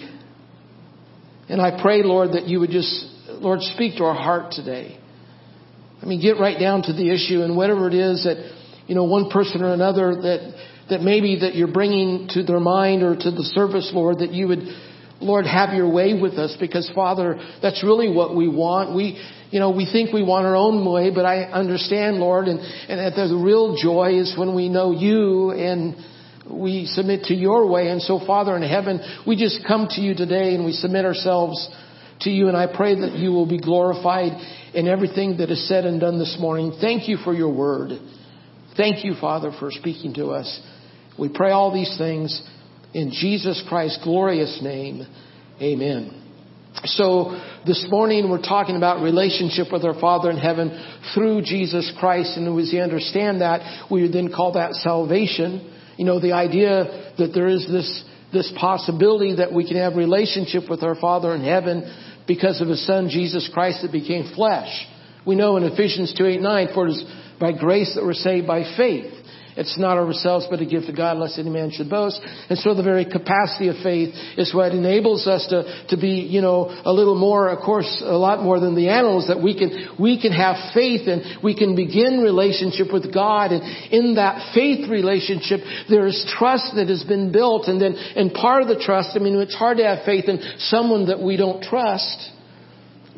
And 1.48 1.58
I 1.58 1.80
pray, 1.80 2.02
Lord, 2.02 2.32
that 2.32 2.48
you 2.48 2.60
would 2.60 2.70
just, 2.70 3.06
Lord, 3.28 3.60
speak 3.62 3.96
to 3.96 4.04
our 4.04 4.14
heart 4.14 4.52
today. 4.52 4.99
I 6.02 6.06
mean, 6.06 6.20
get 6.20 6.38
right 6.38 6.58
down 6.58 6.82
to 6.82 6.92
the 6.92 7.10
issue 7.10 7.42
and 7.42 7.56
whatever 7.56 7.86
it 7.88 7.94
is 7.94 8.24
that, 8.24 8.36
you 8.86 8.94
know, 8.94 9.04
one 9.04 9.28
person 9.28 9.62
or 9.62 9.72
another 9.72 10.14
that, 10.14 10.54
that 10.88 11.00
maybe 11.02 11.40
that 11.40 11.54
you're 11.54 11.72
bringing 11.72 12.28
to 12.30 12.42
their 12.42 12.60
mind 12.60 13.02
or 13.02 13.14
to 13.14 13.30
the 13.30 13.44
service, 13.54 13.90
Lord, 13.92 14.20
that 14.20 14.32
you 14.32 14.48
would, 14.48 14.60
Lord, 15.20 15.46
have 15.46 15.74
your 15.74 15.92
way 15.92 16.18
with 16.18 16.34
us 16.34 16.56
because 16.58 16.90
Father, 16.94 17.38
that's 17.60 17.84
really 17.84 18.10
what 18.10 18.34
we 18.34 18.48
want. 18.48 18.96
We, 18.96 19.22
you 19.50 19.60
know, 19.60 19.70
we 19.70 19.84
think 19.90 20.12
we 20.12 20.22
want 20.22 20.46
our 20.46 20.56
own 20.56 20.90
way, 20.90 21.10
but 21.14 21.26
I 21.26 21.42
understand, 21.44 22.16
Lord, 22.16 22.48
and, 22.48 22.60
and 22.60 23.00
that 23.00 23.14
the 23.14 23.36
real 23.36 23.76
joy 23.76 24.18
is 24.18 24.34
when 24.38 24.54
we 24.54 24.70
know 24.70 24.92
you 24.92 25.50
and 25.50 25.96
we 26.50 26.86
submit 26.86 27.24
to 27.24 27.34
your 27.34 27.68
way. 27.68 27.88
And 27.88 28.00
so, 28.00 28.20
Father 28.26 28.56
in 28.56 28.62
heaven, 28.62 29.00
we 29.26 29.36
just 29.36 29.66
come 29.66 29.88
to 29.90 30.00
you 30.00 30.14
today 30.14 30.54
and 30.54 30.64
we 30.64 30.72
submit 30.72 31.04
ourselves 31.04 31.68
to 32.22 32.30
you 32.30 32.48
and 32.48 32.56
I 32.56 32.66
pray 32.74 32.94
that 33.00 33.12
you 33.12 33.30
will 33.30 33.46
be 33.46 33.58
glorified 33.58 34.32
in 34.74 34.88
everything 34.88 35.38
that 35.38 35.50
is 35.50 35.66
said 35.68 35.84
and 35.84 36.00
done 36.00 36.18
this 36.18 36.36
morning. 36.38 36.76
Thank 36.80 37.08
you 37.08 37.16
for 37.18 37.32
your 37.34 37.52
word. 37.52 37.92
Thank 38.76 39.04
you, 39.04 39.14
Father, 39.20 39.52
for 39.58 39.70
speaking 39.70 40.14
to 40.14 40.28
us. 40.28 40.60
We 41.18 41.28
pray 41.28 41.50
all 41.50 41.72
these 41.72 41.96
things 41.98 42.40
in 42.94 43.10
Jesus 43.10 43.62
Christ's 43.68 44.02
glorious 44.04 44.60
name. 44.62 45.06
Amen. 45.60 46.20
So 46.84 47.38
this 47.66 47.84
morning 47.90 48.30
we're 48.30 48.40
talking 48.40 48.76
about 48.76 49.02
relationship 49.02 49.72
with 49.72 49.84
our 49.84 49.98
Father 50.00 50.30
in 50.30 50.38
heaven 50.38 50.70
through 51.14 51.42
Jesus 51.42 51.92
Christ. 51.98 52.36
And 52.36 52.46
as 52.46 52.72
we 52.72 52.80
understand 52.80 53.40
that, 53.40 53.90
we 53.90 54.10
then 54.10 54.32
call 54.32 54.52
that 54.52 54.74
salvation. 54.74 55.76
You 55.96 56.04
know, 56.04 56.20
the 56.20 56.32
idea 56.32 57.12
that 57.18 57.32
there 57.34 57.48
is 57.48 57.66
this, 57.66 58.04
this 58.32 58.52
possibility 58.58 59.36
that 59.36 59.52
we 59.52 59.66
can 59.66 59.76
have 59.76 59.96
relationship 59.96 60.70
with 60.70 60.82
our 60.82 60.94
Father 60.94 61.34
in 61.34 61.42
heaven 61.42 61.82
because 62.30 62.60
of 62.60 62.68
his 62.68 62.86
son 62.86 63.08
Jesus 63.08 63.50
Christ 63.52 63.82
that 63.82 63.90
became 63.90 64.32
flesh. 64.36 64.86
We 65.26 65.34
know 65.34 65.56
in 65.56 65.64
Ephesians 65.64 66.14
2, 66.16 66.26
8, 66.26 66.40
9, 66.40 66.68
for 66.72 66.86
it 66.86 66.90
is 66.90 67.04
by 67.40 67.50
grace 67.50 67.96
that 67.96 68.04
we're 68.04 68.12
saved 68.12 68.46
by 68.46 68.62
faith. 68.76 69.12
It's 69.56 69.78
not 69.78 69.98
ourselves, 69.98 70.46
but 70.50 70.60
a 70.60 70.66
gift 70.66 70.88
of 70.88 70.96
God, 70.96 71.18
lest 71.18 71.38
any 71.38 71.50
man 71.50 71.70
should 71.70 71.90
boast. 71.90 72.20
And 72.48 72.58
so 72.58 72.74
the 72.74 72.82
very 72.82 73.04
capacity 73.04 73.68
of 73.68 73.76
faith 73.82 74.14
is 74.36 74.54
what 74.54 74.72
enables 74.72 75.26
us 75.26 75.46
to, 75.50 75.86
to 75.88 75.96
be, 75.96 76.26
you 76.30 76.40
know, 76.40 76.70
a 76.84 76.92
little 76.92 77.14
more, 77.14 77.48
of 77.48 77.64
course, 77.64 78.02
a 78.04 78.16
lot 78.16 78.42
more 78.42 78.60
than 78.60 78.74
the 78.74 78.88
animals, 78.88 79.28
that 79.28 79.42
we 79.42 79.58
can, 79.58 79.96
we 79.98 80.20
can 80.20 80.32
have 80.32 80.72
faith 80.72 81.08
and 81.08 81.42
we 81.42 81.56
can 81.56 81.74
begin 81.74 82.20
relationship 82.20 82.92
with 82.92 83.12
God. 83.12 83.52
And 83.52 83.62
in 83.92 84.14
that 84.14 84.54
faith 84.54 84.88
relationship, 84.88 85.60
there 85.88 86.06
is 86.06 86.24
trust 86.38 86.72
that 86.76 86.88
has 86.88 87.02
been 87.04 87.32
built. 87.32 87.66
And 87.66 87.80
then, 87.80 87.94
and 87.94 88.32
part 88.32 88.62
of 88.62 88.68
the 88.68 88.78
trust, 88.78 89.10
I 89.14 89.18
mean, 89.18 89.34
it's 89.36 89.54
hard 89.54 89.78
to 89.78 89.84
have 89.84 90.04
faith 90.04 90.26
in 90.26 90.40
someone 90.58 91.06
that 91.06 91.20
we 91.20 91.36
don't 91.36 91.62
trust. 91.62 92.30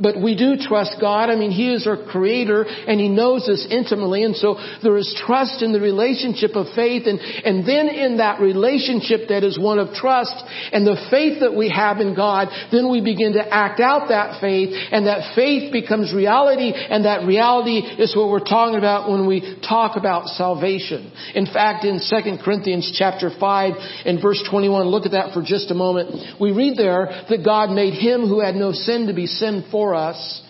But 0.00 0.20
we 0.20 0.34
do 0.36 0.56
trust 0.56 0.96
God. 1.00 1.28
I 1.28 1.36
mean, 1.36 1.50
He 1.50 1.72
is 1.72 1.86
our 1.86 1.96
creator 1.96 2.64
and 2.64 2.98
He 2.98 3.08
knows 3.08 3.48
us 3.48 3.66
intimately. 3.68 4.24
And 4.24 4.34
so 4.34 4.56
there 4.82 4.96
is 4.96 5.14
trust 5.26 5.62
in 5.62 5.72
the 5.72 5.80
relationship 5.80 6.56
of 6.56 6.66
faith. 6.74 7.06
And, 7.06 7.20
and 7.20 7.68
then 7.68 7.88
in 7.88 8.16
that 8.16 8.40
relationship 8.40 9.28
that 9.28 9.44
is 9.44 9.58
one 9.58 9.78
of 9.78 9.92
trust 9.94 10.34
and 10.72 10.86
the 10.86 10.96
faith 11.10 11.40
that 11.40 11.54
we 11.54 11.68
have 11.68 11.98
in 11.98 12.14
God, 12.14 12.48
then 12.72 12.90
we 12.90 13.02
begin 13.02 13.34
to 13.34 13.44
act 13.46 13.80
out 13.80 14.08
that 14.08 14.40
faith 14.40 14.70
and 14.72 15.06
that 15.06 15.34
faith 15.34 15.72
becomes 15.72 16.14
reality. 16.14 16.72
And 16.72 17.04
that 17.04 17.26
reality 17.26 17.78
is 17.78 18.16
what 18.16 18.30
we're 18.30 18.40
talking 18.40 18.78
about 18.78 19.10
when 19.10 19.26
we 19.26 19.60
talk 19.60 19.96
about 19.96 20.28
salvation. 20.28 21.12
In 21.34 21.44
fact, 21.44 21.84
in 21.84 22.00
2 22.00 22.38
Corinthians 22.42 22.94
chapter 22.96 23.28
5 23.28 23.72
and 24.06 24.22
verse 24.22 24.42
21, 24.48 24.86
look 24.86 25.04
at 25.04 25.12
that 25.12 25.34
for 25.34 25.42
just 25.42 25.70
a 25.70 25.74
moment. 25.74 26.40
We 26.40 26.52
read 26.52 26.78
there 26.78 27.26
that 27.28 27.44
God 27.44 27.70
made 27.70 27.92
Him 27.92 28.26
who 28.26 28.40
had 28.40 28.54
no 28.54 28.72
sin 28.72 29.06
to 29.08 29.12
be 29.12 29.26
sin 29.26 29.66
for 29.70 29.81
for 29.82 29.96
us 29.96 30.42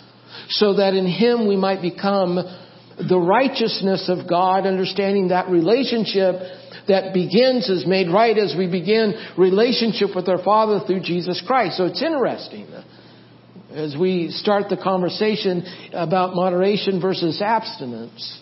so 0.48 0.74
that 0.74 0.92
in 0.92 1.06
Him 1.06 1.48
we 1.48 1.56
might 1.56 1.80
become 1.80 2.36
the 2.36 3.18
righteousness 3.18 4.10
of 4.10 4.28
God, 4.28 4.66
understanding 4.66 5.28
that 5.28 5.48
relationship 5.48 6.34
that 6.86 7.14
begins 7.14 7.70
is 7.70 7.86
made 7.86 8.12
right 8.12 8.36
as 8.36 8.54
we 8.56 8.70
begin 8.70 9.14
relationship 9.38 10.14
with 10.14 10.28
our 10.28 10.42
Father 10.42 10.84
through 10.86 11.00
Jesus 11.00 11.42
Christ. 11.46 11.78
So 11.78 11.86
it's 11.86 12.02
interesting 12.02 12.66
uh, 12.66 12.84
as 13.70 13.96
we 13.98 14.28
start 14.30 14.68
the 14.68 14.76
conversation 14.76 15.64
about 15.94 16.34
moderation 16.34 17.00
versus 17.00 17.40
abstinence 17.40 18.40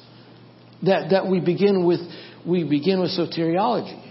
that, 0.82 1.10
that 1.10 1.28
we 1.28 1.38
begin 1.38 1.86
with 1.86 2.00
we 2.44 2.64
begin 2.64 3.00
with 3.00 3.10
soteriology. 3.10 4.02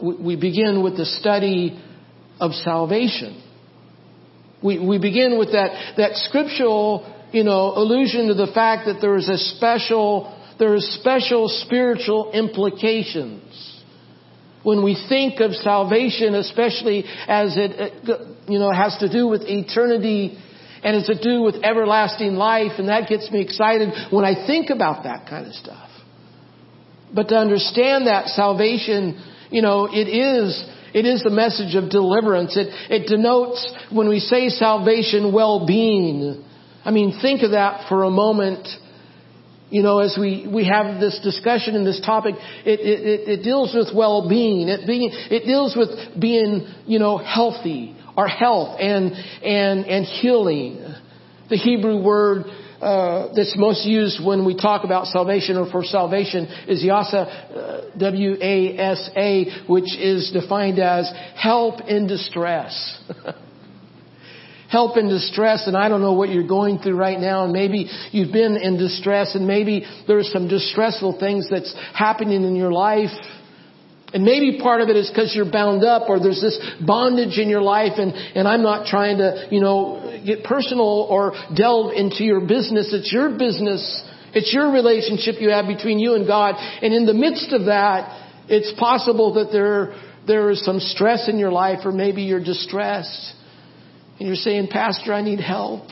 We, 0.00 0.14
we 0.16 0.36
begin 0.36 0.84
with 0.84 0.96
the 0.96 1.06
study 1.06 1.82
of 2.38 2.52
salvation. 2.52 3.43
We, 4.64 4.78
we 4.78 4.98
begin 4.98 5.38
with 5.38 5.52
that, 5.52 5.94
that 5.98 6.16
scriptural, 6.16 7.04
you 7.32 7.44
know, 7.44 7.74
allusion 7.76 8.28
to 8.28 8.34
the 8.34 8.50
fact 8.52 8.86
that 8.86 8.98
there 9.00 9.16
is 9.16 9.28
a 9.28 9.36
special, 9.36 10.34
there 10.58 10.74
is 10.74 10.84
special 11.00 11.48
spiritual 11.48 12.32
implications. 12.32 13.42
When 14.62 14.82
we 14.82 14.96
think 15.08 15.40
of 15.40 15.52
salvation, 15.52 16.34
especially 16.34 17.04
as 17.28 17.56
it, 17.58 18.08
uh, 18.08 18.34
you 18.48 18.58
know, 18.58 18.72
has 18.72 18.96
to 19.00 19.12
do 19.12 19.28
with 19.28 19.42
eternity 19.42 20.38
And 20.84 20.96
it's 20.96 21.06
to 21.06 21.18
do 21.20 21.40
with 21.40 21.64
everlasting 21.64 22.34
life, 22.34 22.72
and 22.78 22.90
that 22.90 23.08
gets 23.08 23.30
me 23.30 23.40
excited 23.40 23.88
when 24.12 24.26
I 24.26 24.46
think 24.46 24.68
about 24.68 25.04
that 25.04 25.26
kind 25.26 25.46
of 25.46 25.54
stuff. 25.54 25.88
But 27.12 27.28
to 27.28 27.36
understand 27.36 28.06
that 28.06 28.28
salvation, 28.28 29.18
you 29.50 29.62
know, 29.62 29.88
it 29.90 30.08
is, 30.08 30.62
it 30.94 31.04
is 31.04 31.22
the 31.22 31.30
message 31.30 31.74
of 31.74 31.90
deliverance. 31.90 32.56
It, 32.56 32.68
it 32.90 33.08
denotes, 33.08 33.72
when 33.90 34.08
we 34.08 34.20
say 34.20 34.48
salvation, 34.48 35.32
well-being. 35.32 36.44
I 36.84 36.90
mean, 36.90 37.18
think 37.20 37.42
of 37.42 37.50
that 37.50 37.88
for 37.88 38.04
a 38.04 38.10
moment. 38.10 38.68
You 39.70 39.82
know, 39.82 39.98
as 39.98 40.16
we, 40.18 40.46
we 40.52 40.66
have 40.66 41.00
this 41.00 41.18
discussion 41.24 41.74
and 41.74 41.84
this 41.84 42.00
topic, 42.04 42.36
it, 42.64 42.78
it, 42.78 43.28
it 43.40 43.42
deals 43.42 43.74
with 43.74 43.88
well-being. 43.94 44.68
It, 44.68 44.86
being, 44.86 45.10
it 45.12 45.44
deals 45.46 45.74
with 45.76 46.20
being, 46.20 46.66
you 46.86 47.00
know, 47.00 47.18
healthy, 47.18 47.96
our 48.16 48.28
health 48.28 48.78
and, 48.78 49.12
and, 49.42 49.84
and 49.86 50.04
healing. 50.04 50.78
The 51.50 51.56
Hebrew 51.56 52.02
word 52.02 52.44
uh, 52.80 53.32
that's 53.34 53.54
most 53.56 53.86
used 53.86 54.24
when 54.24 54.44
we 54.44 54.56
talk 54.56 54.84
about 54.84 55.06
salvation 55.06 55.56
or 55.56 55.70
for 55.70 55.84
salvation 55.84 56.46
is 56.68 56.82
yasa, 56.82 57.26
uh, 57.26 57.96
W-A-S-A, 57.98 59.66
which 59.66 59.96
is 59.96 60.30
defined 60.32 60.78
as 60.78 61.10
help 61.36 61.80
in 61.82 62.06
distress. 62.06 63.02
help 64.74 64.96
in 64.96 65.08
distress 65.08 65.68
and 65.68 65.76
I 65.76 65.88
don't 65.88 66.00
know 66.00 66.14
what 66.14 66.30
you're 66.30 66.48
going 66.48 66.78
through 66.78 66.96
right 66.96 67.20
now 67.20 67.44
and 67.44 67.52
maybe 67.52 67.88
you've 68.10 68.32
been 68.32 68.56
in 68.56 68.76
distress 68.76 69.36
and 69.36 69.46
maybe 69.46 69.84
there's 70.08 70.32
some 70.32 70.48
distressful 70.48 71.18
things 71.20 71.46
that's 71.48 71.72
happening 71.94 72.42
in 72.42 72.56
your 72.56 72.72
life. 72.72 73.10
And 74.14 74.22
maybe 74.22 74.60
part 74.62 74.80
of 74.80 74.88
it 74.88 74.96
is 74.96 75.10
because 75.10 75.34
you're 75.34 75.50
bound 75.50 75.82
up 75.82 76.08
or 76.08 76.20
there's 76.20 76.40
this 76.40 76.56
bondage 76.86 77.36
in 77.36 77.48
your 77.48 77.62
life 77.62 77.94
and, 77.98 78.12
and 78.12 78.46
I'm 78.46 78.62
not 78.62 78.86
trying 78.86 79.18
to, 79.18 79.48
you 79.50 79.60
know, 79.60 80.22
get 80.24 80.44
personal 80.44 81.08
or 81.10 81.32
delve 81.56 81.92
into 81.92 82.22
your 82.22 82.40
business. 82.40 82.94
It's 82.94 83.12
your 83.12 83.36
business. 83.36 83.82
It's 84.32 84.54
your 84.54 84.70
relationship 84.70 85.40
you 85.40 85.50
have 85.50 85.66
between 85.66 85.98
you 85.98 86.14
and 86.14 86.28
God. 86.28 86.54
And 86.56 86.94
in 86.94 87.06
the 87.06 87.12
midst 87.12 87.52
of 87.52 87.66
that, 87.66 88.46
it's 88.48 88.72
possible 88.78 89.34
that 89.34 89.50
there, 89.50 90.00
there 90.28 90.48
is 90.50 90.64
some 90.64 90.78
stress 90.78 91.28
in 91.28 91.36
your 91.36 91.50
life 91.50 91.80
or 91.84 91.90
maybe 91.90 92.22
you're 92.22 92.42
distressed. 92.42 93.34
And 94.20 94.28
you're 94.28 94.36
saying, 94.36 94.68
Pastor, 94.70 95.12
I 95.12 95.22
need 95.22 95.40
help. 95.40 95.88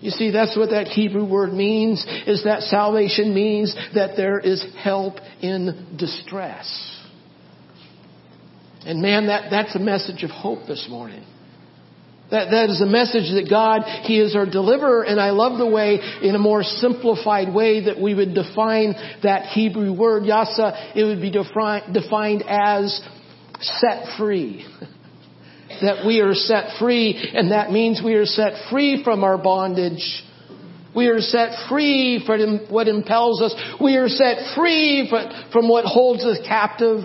You 0.00 0.12
see, 0.12 0.30
that's 0.30 0.56
what 0.56 0.70
that 0.70 0.86
Hebrew 0.86 1.28
word 1.28 1.52
means, 1.52 2.06
is 2.26 2.44
that 2.44 2.62
salvation 2.62 3.34
means 3.34 3.74
that 3.94 4.16
there 4.16 4.38
is 4.38 4.64
help 4.82 5.16
in 5.42 5.96
distress. 5.98 6.98
And 8.86 9.02
man, 9.02 9.26
that, 9.26 9.50
that's 9.50 9.74
a 9.74 9.78
message 9.78 10.22
of 10.22 10.30
hope 10.30 10.66
this 10.66 10.86
morning. 10.88 11.24
That, 12.30 12.50
that 12.52 12.70
is 12.70 12.80
a 12.80 12.86
message 12.86 13.32
that 13.34 13.50
God, 13.50 13.82
He 14.04 14.20
is 14.20 14.36
our 14.36 14.46
deliverer, 14.46 15.02
and 15.02 15.20
I 15.20 15.30
love 15.30 15.58
the 15.58 15.66
way, 15.66 15.98
in 16.22 16.34
a 16.34 16.38
more 16.38 16.62
simplified 16.62 17.52
way, 17.52 17.86
that 17.86 18.00
we 18.00 18.14
would 18.14 18.34
define 18.34 18.94
that 19.24 19.46
Hebrew 19.46 19.92
word, 19.92 20.22
yasa, 20.22 20.96
it 20.96 21.02
would 21.02 21.20
be 21.20 21.32
defi- 21.32 21.92
defined 21.92 22.44
as 22.46 23.00
set 23.60 24.16
free. 24.16 24.64
that 25.82 26.06
we 26.06 26.20
are 26.20 26.34
set 26.34 26.78
free, 26.78 27.32
and 27.34 27.50
that 27.50 27.72
means 27.72 28.00
we 28.04 28.14
are 28.14 28.26
set 28.26 28.70
free 28.70 29.02
from 29.02 29.24
our 29.24 29.36
bondage. 29.36 30.22
We 30.94 31.06
are 31.06 31.20
set 31.20 31.68
free 31.68 32.22
from 32.26 32.66
what 32.68 32.88
impels 32.88 33.40
us. 33.42 33.54
We 33.80 33.96
are 33.96 34.08
set 34.08 34.54
free 34.56 35.12
from 35.52 35.68
what 35.68 35.84
holds 35.84 36.24
us 36.24 36.38
captive. 36.46 37.04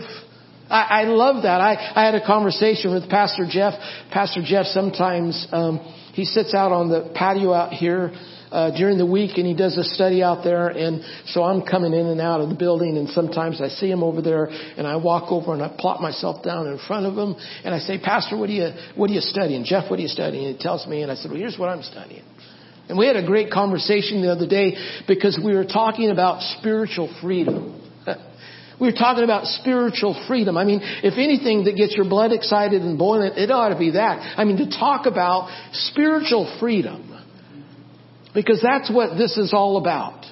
I, 0.69 1.01
I 1.01 1.03
love 1.03 1.43
that. 1.43 1.61
I, 1.61 1.93
I 1.95 2.05
had 2.05 2.15
a 2.15 2.25
conversation 2.25 2.93
with 2.93 3.09
Pastor 3.09 3.45
Jeff. 3.49 3.73
Pastor 4.11 4.41
Jeff 4.43 4.65
sometimes 4.67 5.47
um, 5.51 5.79
he 6.13 6.25
sits 6.25 6.53
out 6.53 6.71
on 6.71 6.89
the 6.89 7.11
patio 7.13 7.53
out 7.53 7.73
here 7.73 8.11
uh, 8.51 8.75
during 8.75 8.97
the 8.97 9.05
week 9.05 9.37
and 9.37 9.45
he 9.45 9.53
does 9.53 9.77
a 9.77 9.83
study 9.83 10.23
out 10.23 10.43
there 10.43 10.69
and 10.69 11.01
so 11.25 11.43
I'm 11.43 11.65
coming 11.65 11.93
in 11.93 12.05
and 12.07 12.21
out 12.21 12.41
of 12.41 12.49
the 12.49 12.55
building 12.55 12.97
and 12.97 13.09
sometimes 13.09 13.61
I 13.61 13.67
see 13.67 13.91
him 13.91 14.01
over 14.01 14.21
there 14.21 14.45
and 14.45 14.87
I 14.87 14.95
walk 14.95 15.31
over 15.31 15.53
and 15.53 15.61
I 15.61 15.75
plop 15.77 15.99
myself 15.99 16.43
down 16.43 16.67
in 16.67 16.79
front 16.87 17.05
of 17.05 17.17
him 17.17 17.35
and 17.63 17.75
I 17.75 17.79
say, 17.79 17.99
Pastor, 17.99 18.37
what 18.37 18.49
are 18.49 18.53
you, 18.53 18.69
what 18.95 19.09
are 19.09 19.13
you 19.13 19.21
studying? 19.21 19.65
Jeff, 19.65 19.89
what 19.89 19.99
are 19.99 20.03
you 20.03 20.07
studying? 20.07 20.45
And 20.45 20.55
he 20.55 20.61
tells 20.61 20.87
me 20.87 21.01
and 21.01 21.11
I 21.11 21.15
said, 21.15 21.31
well, 21.31 21.39
here's 21.39 21.57
what 21.57 21.69
I'm 21.69 21.83
studying. 21.83 22.23
And 22.87 22.97
we 22.97 23.07
had 23.07 23.15
a 23.15 23.25
great 23.25 23.51
conversation 23.51 24.21
the 24.21 24.31
other 24.31 24.47
day 24.47 24.77
because 25.07 25.39
we 25.43 25.53
were 25.53 25.65
talking 25.65 26.11
about 26.11 26.41
spiritual 26.59 27.13
freedom. 27.21 27.74
We 28.79 28.87
were 28.87 28.97
talking 28.97 29.23
about 29.23 29.45
spiritual 29.45 30.21
freedom. 30.27 30.57
I 30.57 30.65
mean, 30.65 30.81
if 30.83 31.13
anything 31.17 31.63
that 31.65 31.75
gets 31.75 31.95
your 31.95 32.05
blood 32.05 32.31
excited 32.31 32.81
and 32.81 32.97
boiling, 32.97 33.31
it 33.35 33.49
ought 33.49 33.69
to 33.69 33.79
be 33.79 33.91
that. 33.91 34.35
I 34.37 34.43
mean, 34.43 34.57
to 34.57 34.69
talk 34.69 35.05
about 35.05 35.49
spiritual 35.71 36.57
freedom. 36.59 37.11
Because 38.33 38.61
that's 38.61 38.91
what 38.91 39.17
this 39.17 39.37
is 39.37 39.53
all 39.53 39.77
about. 39.77 40.25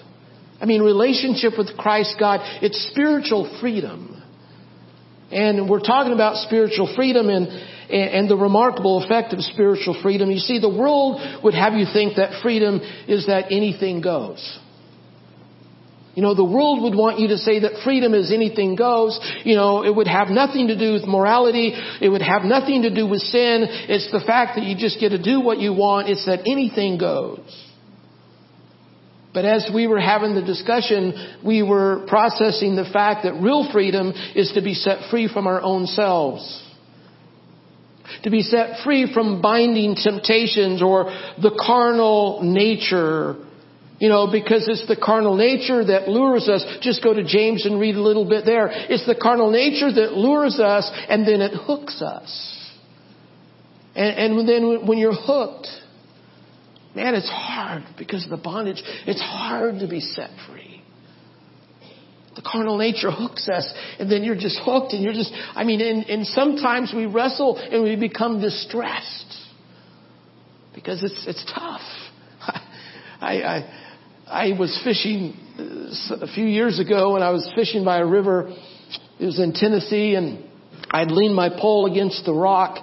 I 0.59 0.65
mean, 0.65 0.81
relationship 0.81 1.53
with 1.57 1.77
Christ 1.77 2.15
God, 2.19 2.41
it's 2.61 2.89
spiritual 2.91 3.57
freedom. 3.61 4.21
And 5.31 5.69
we're 5.69 5.79
talking 5.79 6.13
about 6.13 6.37
spiritual 6.45 6.93
freedom 6.95 7.29
and, 7.29 7.47
and 7.89 8.29
the 8.29 8.35
remarkable 8.35 9.03
effect 9.03 9.33
of 9.33 9.41
spiritual 9.41 9.99
freedom. 10.01 10.29
You 10.29 10.39
see, 10.39 10.59
the 10.59 10.69
world 10.69 11.21
would 11.43 11.53
have 11.53 11.73
you 11.73 11.85
think 11.91 12.17
that 12.17 12.41
freedom 12.41 12.81
is 13.07 13.27
that 13.27 13.51
anything 13.51 14.01
goes. 14.01 14.59
You 16.15 16.21
know, 16.21 16.35
the 16.35 16.43
world 16.43 16.83
would 16.83 16.95
want 16.95 17.19
you 17.19 17.29
to 17.29 17.37
say 17.37 17.59
that 17.59 17.81
freedom 17.83 18.13
is 18.13 18.31
anything 18.31 18.75
goes. 18.75 19.19
You 19.43 19.55
know, 19.55 19.83
it 19.83 19.95
would 19.95 20.07
have 20.07 20.29
nothing 20.29 20.67
to 20.67 20.77
do 20.77 20.93
with 20.93 21.05
morality. 21.07 21.73
It 22.01 22.09
would 22.09 22.21
have 22.21 22.43
nothing 22.43 22.83
to 22.83 22.93
do 22.93 23.07
with 23.07 23.21
sin. 23.21 23.65
It's 23.89 24.11
the 24.11 24.19
fact 24.19 24.55
that 24.55 24.63
you 24.63 24.75
just 24.77 24.99
get 24.99 25.09
to 25.09 25.21
do 25.21 25.41
what 25.41 25.59
you 25.59 25.73
want. 25.73 26.09
It's 26.09 26.25
that 26.27 26.41
anything 26.45 26.99
goes. 26.99 27.39
But 29.33 29.45
as 29.45 29.71
we 29.73 29.87
were 29.87 29.99
having 29.99 30.35
the 30.35 30.43
discussion, 30.43 31.39
we 31.43 31.63
were 31.63 32.05
processing 32.07 32.75
the 32.75 32.85
fact 32.93 33.23
that 33.23 33.33
real 33.41 33.71
freedom 33.71 34.13
is 34.35 34.51
to 34.53 34.61
be 34.61 34.75
set 34.75 35.09
free 35.09 35.27
from 35.27 35.47
our 35.47 35.59
own 35.59 35.87
selves. 35.87 36.61
To 38.21 38.29
be 38.29 38.43
set 38.43 38.83
free 38.83 39.11
from 39.11 39.41
binding 39.41 39.95
temptations 39.95 40.83
or 40.83 41.05
the 41.41 41.59
carnal 41.65 42.41
nature 42.43 43.37
you 43.99 44.09
know, 44.09 44.29
because 44.31 44.67
it's 44.67 44.87
the 44.87 44.95
carnal 44.95 45.35
nature 45.35 45.85
that 45.85 46.07
lures 46.07 46.49
us. 46.49 46.65
Just 46.81 47.03
go 47.03 47.13
to 47.13 47.23
James 47.23 47.65
and 47.65 47.79
read 47.79 47.95
a 47.95 48.01
little 48.01 48.27
bit 48.27 48.45
there. 48.45 48.69
It's 48.71 49.05
the 49.05 49.15
carnal 49.15 49.51
nature 49.51 49.91
that 49.91 50.13
lures 50.13 50.59
us 50.59 50.89
and 51.09 51.27
then 51.27 51.41
it 51.41 51.53
hooks 51.53 52.01
us. 52.01 52.71
And, 53.95 54.37
and 54.37 54.49
then 54.49 54.87
when 54.87 54.97
you're 54.97 55.15
hooked, 55.15 55.67
man, 56.95 57.13
it's 57.13 57.29
hard 57.29 57.83
because 57.97 58.23
of 58.23 58.31
the 58.31 58.37
bondage. 58.37 58.81
It's 59.05 59.21
hard 59.21 59.79
to 59.79 59.87
be 59.87 59.99
set 59.99 60.31
free. 60.49 60.81
The 62.35 62.41
carnal 62.41 62.79
nature 62.79 63.11
hooks 63.11 63.47
us 63.47 63.71
and 63.99 64.11
then 64.11 64.23
you're 64.23 64.35
just 64.35 64.59
hooked 64.63 64.93
and 64.93 65.03
you're 65.03 65.13
just, 65.13 65.31
I 65.53 65.63
mean, 65.63 65.81
and, 65.81 66.03
and 66.05 66.25
sometimes 66.25 66.91
we 66.95 67.05
wrestle 67.05 67.57
and 67.57 67.83
we 67.83 67.95
become 67.95 68.41
distressed 68.41 69.37
because 70.73 71.03
it's, 71.03 71.25
it's 71.27 71.45
tough. 71.53 71.81
I, 73.21 73.41
I, 73.43 73.82
I 74.27 74.57
was 74.57 74.79
fishing 74.83 75.33
uh, 75.59 76.23
a 76.23 76.27
few 76.27 76.45
years 76.45 76.79
ago 76.79 77.15
and 77.15 77.23
I 77.23 77.31
was 77.31 77.49
fishing 77.55 77.83
by 77.83 77.99
a 77.99 78.05
river. 78.05 78.55
It 79.19 79.25
was 79.25 79.39
in 79.39 79.53
Tennessee 79.53 80.15
and 80.15 80.45
I'd 80.91 81.11
leaned 81.11 81.35
my 81.35 81.49
pole 81.49 81.91
against 81.91 82.23
the 82.25 82.33
rock 82.33 82.77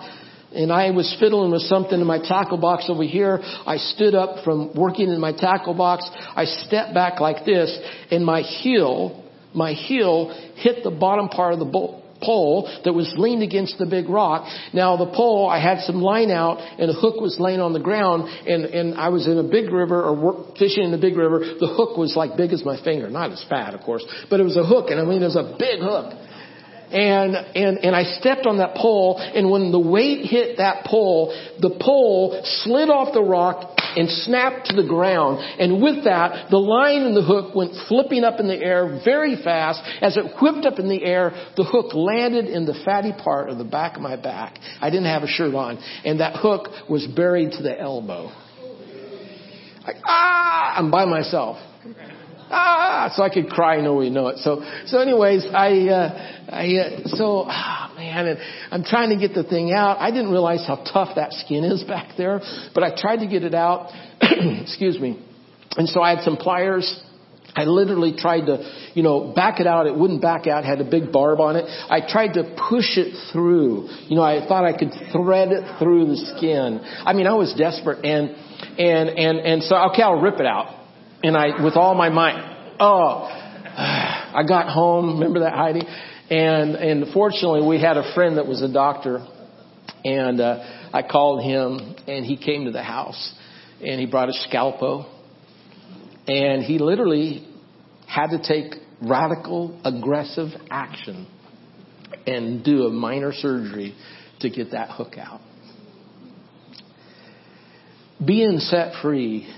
and 0.52 0.72
I 0.72 0.90
was 0.90 1.16
fiddling 1.18 1.50
with 1.52 1.62
something 1.62 1.98
in 1.98 2.06
my 2.06 2.18
tackle 2.18 2.58
box 2.58 2.86
over 2.88 3.04
here. 3.04 3.40
I 3.42 3.76
stood 3.78 4.14
up 4.14 4.44
from 4.44 4.74
working 4.74 5.08
in 5.08 5.18
my 5.18 5.32
tackle 5.32 5.74
box. 5.74 6.08
I 6.14 6.44
stepped 6.44 6.92
back 6.92 7.20
like 7.20 7.46
this 7.46 7.78
and 8.10 8.24
my 8.24 8.42
heel, 8.42 9.24
my 9.54 9.72
heel 9.72 10.28
hit 10.56 10.84
the 10.84 10.90
bottom 10.90 11.28
part 11.28 11.54
of 11.54 11.58
the 11.58 11.64
boat 11.64 11.99
pole 12.22 12.68
that 12.84 12.92
was 12.92 13.12
leaned 13.16 13.42
against 13.42 13.78
the 13.78 13.86
big 13.86 14.08
rock. 14.08 14.46
Now 14.72 14.96
the 14.96 15.06
pole, 15.06 15.48
I 15.48 15.60
had 15.60 15.80
some 15.80 16.00
line 16.00 16.30
out 16.30 16.58
and 16.58 16.90
a 16.90 16.94
hook 16.94 17.20
was 17.20 17.38
laying 17.38 17.60
on 17.60 17.72
the 17.72 17.80
ground 17.80 18.28
and, 18.46 18.64
and 18.64 18.94
I 18.94 19.08
was 19.08 19.26
in 19.26 19.38
a 19.38 19.42
big 19.42 19.70
river 19.72 20.02
or 20.02 20.54
fishing 20.58 20.84
in 20.84 20.94
a 20.94 20.98
big 20.98 21.16
river. 21.16 21.40
The 21.40 21.68
hook 21.68 21.96
was 21.96 22.16
like 22.16 22.36
big 22.36 22.52
as 22.52 22.64
my 22.64 22.82
finger, 22.82 23.10
not 23.10 23.32
as 23.32 23.44
fat 23.48 23.74
of 23.74 23.80
course, 23.82 24.04
but 24.28 24.40
it 24.40 24.44
was 24.44 24.56
a 24.56 24.64
hook 24.64 24.90
and 24.90 25.00
I 25.00 25.04
mean 25.04 25.22
it 25.22 25.26
was 25.26 25.36
a 25.36 25.56
big 25.58 25.80
hook 25.80 26.14
and, 26.92 27.34
and, 27.34 27.78
and 27.78 27.94
I 27.94 28.04
stepped 28.04 28.46
on 28.46 28.58
that 28.58 28.74
pole, 28.74 29.18
and 29.18 29.50
when 29.50 29.70
the 29.70 29.80
weight 29.80 30.26
hit 30.26 30.56
that 30.58 30.84
pole, 30.84 31.34
the 31.60 31.70
pole 31.80 32.40
slid 32.62 32.90
off 32.90 33.14
the 33.14 33.22
rock 33.22 33.76
and 33.96 34.08
snapped 34.08 34.66
to 34.66 34.76
the 34.76 34.86
ground. 34.86 35.38
And 35.58 35.82
with 35.82 36.04
that, 36.04 36.50
the 36.50 36.58
line 36.58 37.02
and 37.02 37.16
the 37.16 37.22
hook 37.22 37.54
went 37.54 37.72
flipping 37.88 38.24
up 38.24 38.40
in 38.40 38.48
the 38.48 38.56
air 38.56 39.00
very 39.04 39.36
fast. 39.42 39.82
As 40.00 40.16
it 40.16 40.24
whipped 40.40 40.66
up 40.66 40.78
in 40.78 40.88
the 40.88 41.04
air, 41.04 41.30
the 41.56 41.64
hook 41.64 41.94
landed 41.94 42.46
in 42.46 42.66
the 42.66 42.80
fatty 42.84 43.12
part 43.12 43.50
of 43.50 43.58
the 43.58 43.64
back 43.64 43.96
of 43.96 44.02
my 44.02 44.16
back. 44.16 44.58
I 44.80 44.90
didn't 44.90 45.06
have 45.06 45.22
a 45.22 45.28
shirt 45.28 45.54
on, 45.54 45.78
and 46.04 46.20
that 46.20 46.36
hook 46.36 46.68
was 46.88 47.06
buried 47.06 47.52
to 47.52 47.62
the 47.62 47.78
elbow. 47.78 48.32
Like, 49.86 49.96
ah, 50.04 50.74
I'm 50.76 50.90
by 50.90 51.04
myself 51.04 51.58
ah, 52.50 53.12
so 53.14 53.22
I 53.22 53.30
could 53.30 53.48
cry, 53.48 53.80
no, 53.80 53.94
we 53.94 54.10
know 54.10 54.28
it. 54.28 54.38
So, 54.38 54.62
so 54.86 54.98
anyways, 54.98 55.46
I, 55.52 55.88
uh, 55.88 56.48
I, 56.48 56.76
uh, 56.76 57.08
so, 57.08 57.44
ah, 57.46 57.92
man, 57.96 58.26
and 58.26 58.38
I'm 58.70 58.84
trying 58.84 59.10
to 59.10 59.16
get 59.16 59.34
the 59.34 59.44
thing 59.44 59.72
out. 59.72 59.98
I 59.98 60.10
didn't 60.10 60.30
realize 60.30 60.64
how 60.66 60.76
tough 60.76 61.16
that 61.16 61.32
skin 61.32 61.64
is 61.64 61.82
back 61.84 62.16
there, 62.16 62.40
but 62.74 62.82
I 62.82 62.94
tried 62.96 63.18
to 63.18 63.26
get 63.26 63.44
it 63.44 63.54
out. 63.54 63.90
Excuse 64.20 64.98
me. 64.98 65.24
And 65.76 65.88
so 65.88 66.02
I 66.02 66.14
had 66.14 66.24
some 66.24 66.36
pliers. 66.36 67.02
I 67.54 67.64
literally 67.64 68.14
tried 68.16 68.46
to, 68.46 68.90
you 68.94 69.02
know, 69.02 69.32
back 69.34 69.60
it 69.60 69.66
out. 69.66 69.86
It 69.86 69.96
wouldn't 69.96 70.22
back 70.22 70.46
out. 70.46 70.64
It 70.64 70.66
had 70.66 70.80
a 70.80 70.88
big 70.88 71.12
barb 71.12 71.40
on 71.40 71.56
it. 71.56 71.64
I 71.64 72.00
tried 72.06 72.34
to 72.34 72.56
push 72.68 72.96
it 72.96 73.14
through. 73.32 73.88
You 74.06 74.16
know, 74.16 74.22
I 74.22 74.46
thought 74.46 74.64
I 74.64 74.76
could 74.76 74.92
thread 75.12 75.48
it 75.50 75.78
through 75.78 76.06
the 76.06 76.16
skin. 76.36 76.80
I 76.80 77.12
mean, 77.12 77.26
I 77.26 77.34
was 77.34 77.54
desperate 77.56 78.04
and, 78.04 78.30
and, 78.78 79.08
and, 79.10 79.38
and 79.38 79.62
so, 79.62 79.76
okay, 79.90 80.02
I'll 80.02 80.20
rip 80.20 80.38
it 80.38 80.46
out. 80.46 80.79
And 81.22 81.36
I, 81.36 81.62
with 81.62 81.76
all 81.76 81.94
my 81.94 82.08
might, 82.08 82.76
oh, 82.80 83.24
I 83.76 84.42
got 84.46 84.68
home. 84.68 85.18
Remember 85.18 85.40
that, 85.40 85.54
Heidi? 85.54 85.82
And, 86.30 86.76
and 86.76 87.12
fortunately 87.12 87.66
we 87.66 87.80
had 87.80 87.96
a 87.96 88.14
friend 88.14 88.38
that 88.38 88.46
was 88.46 88.62
a 88.62 88.72
doctor 88.72 89.26
and, 90.04 90.40
uh, 90.40 90.64
I 90.92 91.02
called 91.02 91.42
him 91.44 91.96
and 92.08 92.24
he 92.24 92.36
came 92.36 92.64
to 92.64 92.70
the 92.70 92.82
house 92.82 93.34
and 93.80 94.00
he 94.00 94.06
brought 94.06 94.28
a 94.28 94.32
scalpel 94.32 95.06
and 96.26 96.62
he 96.62 96.78
literally 96.78 97.46
had 98.06 98.28
to 98.28 98.42
take 98.42 98.74
radical, 99.02 99.80
aggressive 99.84 100.48
action 100.70 101.26
and 102.26 102.64
do 102.64 102.86
a 102.86 102.90
minor 102.90 103.32
surgery 103.32 103.94
to 104.40 104.50
get 104.50 104.72
that 104.72 104.90
hook 104.90 105.16
out. 105.18 105.40
Being 108.24 108.58
set 108.58 109.00
free 109.02 109.48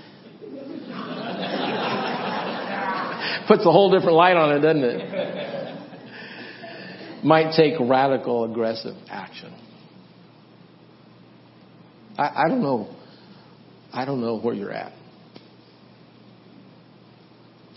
puts 3.47 3.65
a 3.65 3.71
whole 3.71 3.91
different 3.91 4.15
light 4.15 4.35
on 4.35 4.55
it, 4.55 4.59
doesn't 4.59 4.83
it? 4.83 5.73
Might 7.23 7.53
take 7.55 7.73
radical, 7.79 8.43
aggressive 8.43 8.95
action. 9.09 9.53
I, 12.17 12.43
I 12.45 12.47
don't 12.49 12.61
know. 12.61 12.93
I 13.91 14.05
don't 14.05 14.21
know 14.21 14.39
where 14.39 14.53
you're 14.53 14.71
at. 14.71 14.93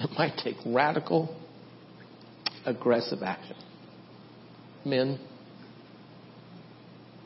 It 0.00 0.10
might 0.18 0.36
take 0.42 0.56
radical, 0.66 1.34
aggressive 2.64 3.22
action. 3.22 3.56
Men, 4.84 5.18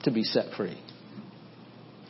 to 0.04 0.10
be 0.10 0.22
set 0.22 0.54
free. 0.54 0.78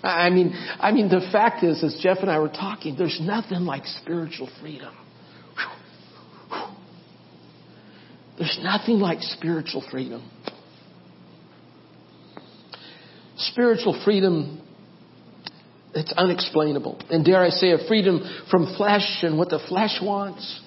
I 0.03 0.31
mean, 0.31 0.55
I 0.79 0.93
mean, 0.93 1.09
the 1.09 1.29
fact 1.33 1.63
is, 1.63 1.85
as 1.85 1.99
Jeff 2.03 2.19
and 2.21 2.31
I 2.31 2.39
were 2.39 2.49
talking, 2.49 2.97
there's 2.97 3.19
nothing 3.21 3.61
like 3.61 3.85
spiritual 3.85 4.49
freedom. 4.61 4.95
There's 8.41 8.59
nothing 8.63 8.99
like 8.99 9.19
spiritual 9.21 9.85
freedom. 9.89 10.29
Spiritual 13.37 14.03
freedom 14.05 14.63
it's 15.95 16.13
unexplainable. 16.13 17.01
And 17.11 17.25
dare 17.25 17.43
I 17.43 17.51
say, 17.51 17.73
a 17.73 17.79
freedom 17.89 18.23
from 18.51 18.75
flesh 18.77 19.23
and 19.23 19.39
what 19.39 19.51
the 19.51 19.61
flesh 19.69 19.99
wants. 20.03 20.61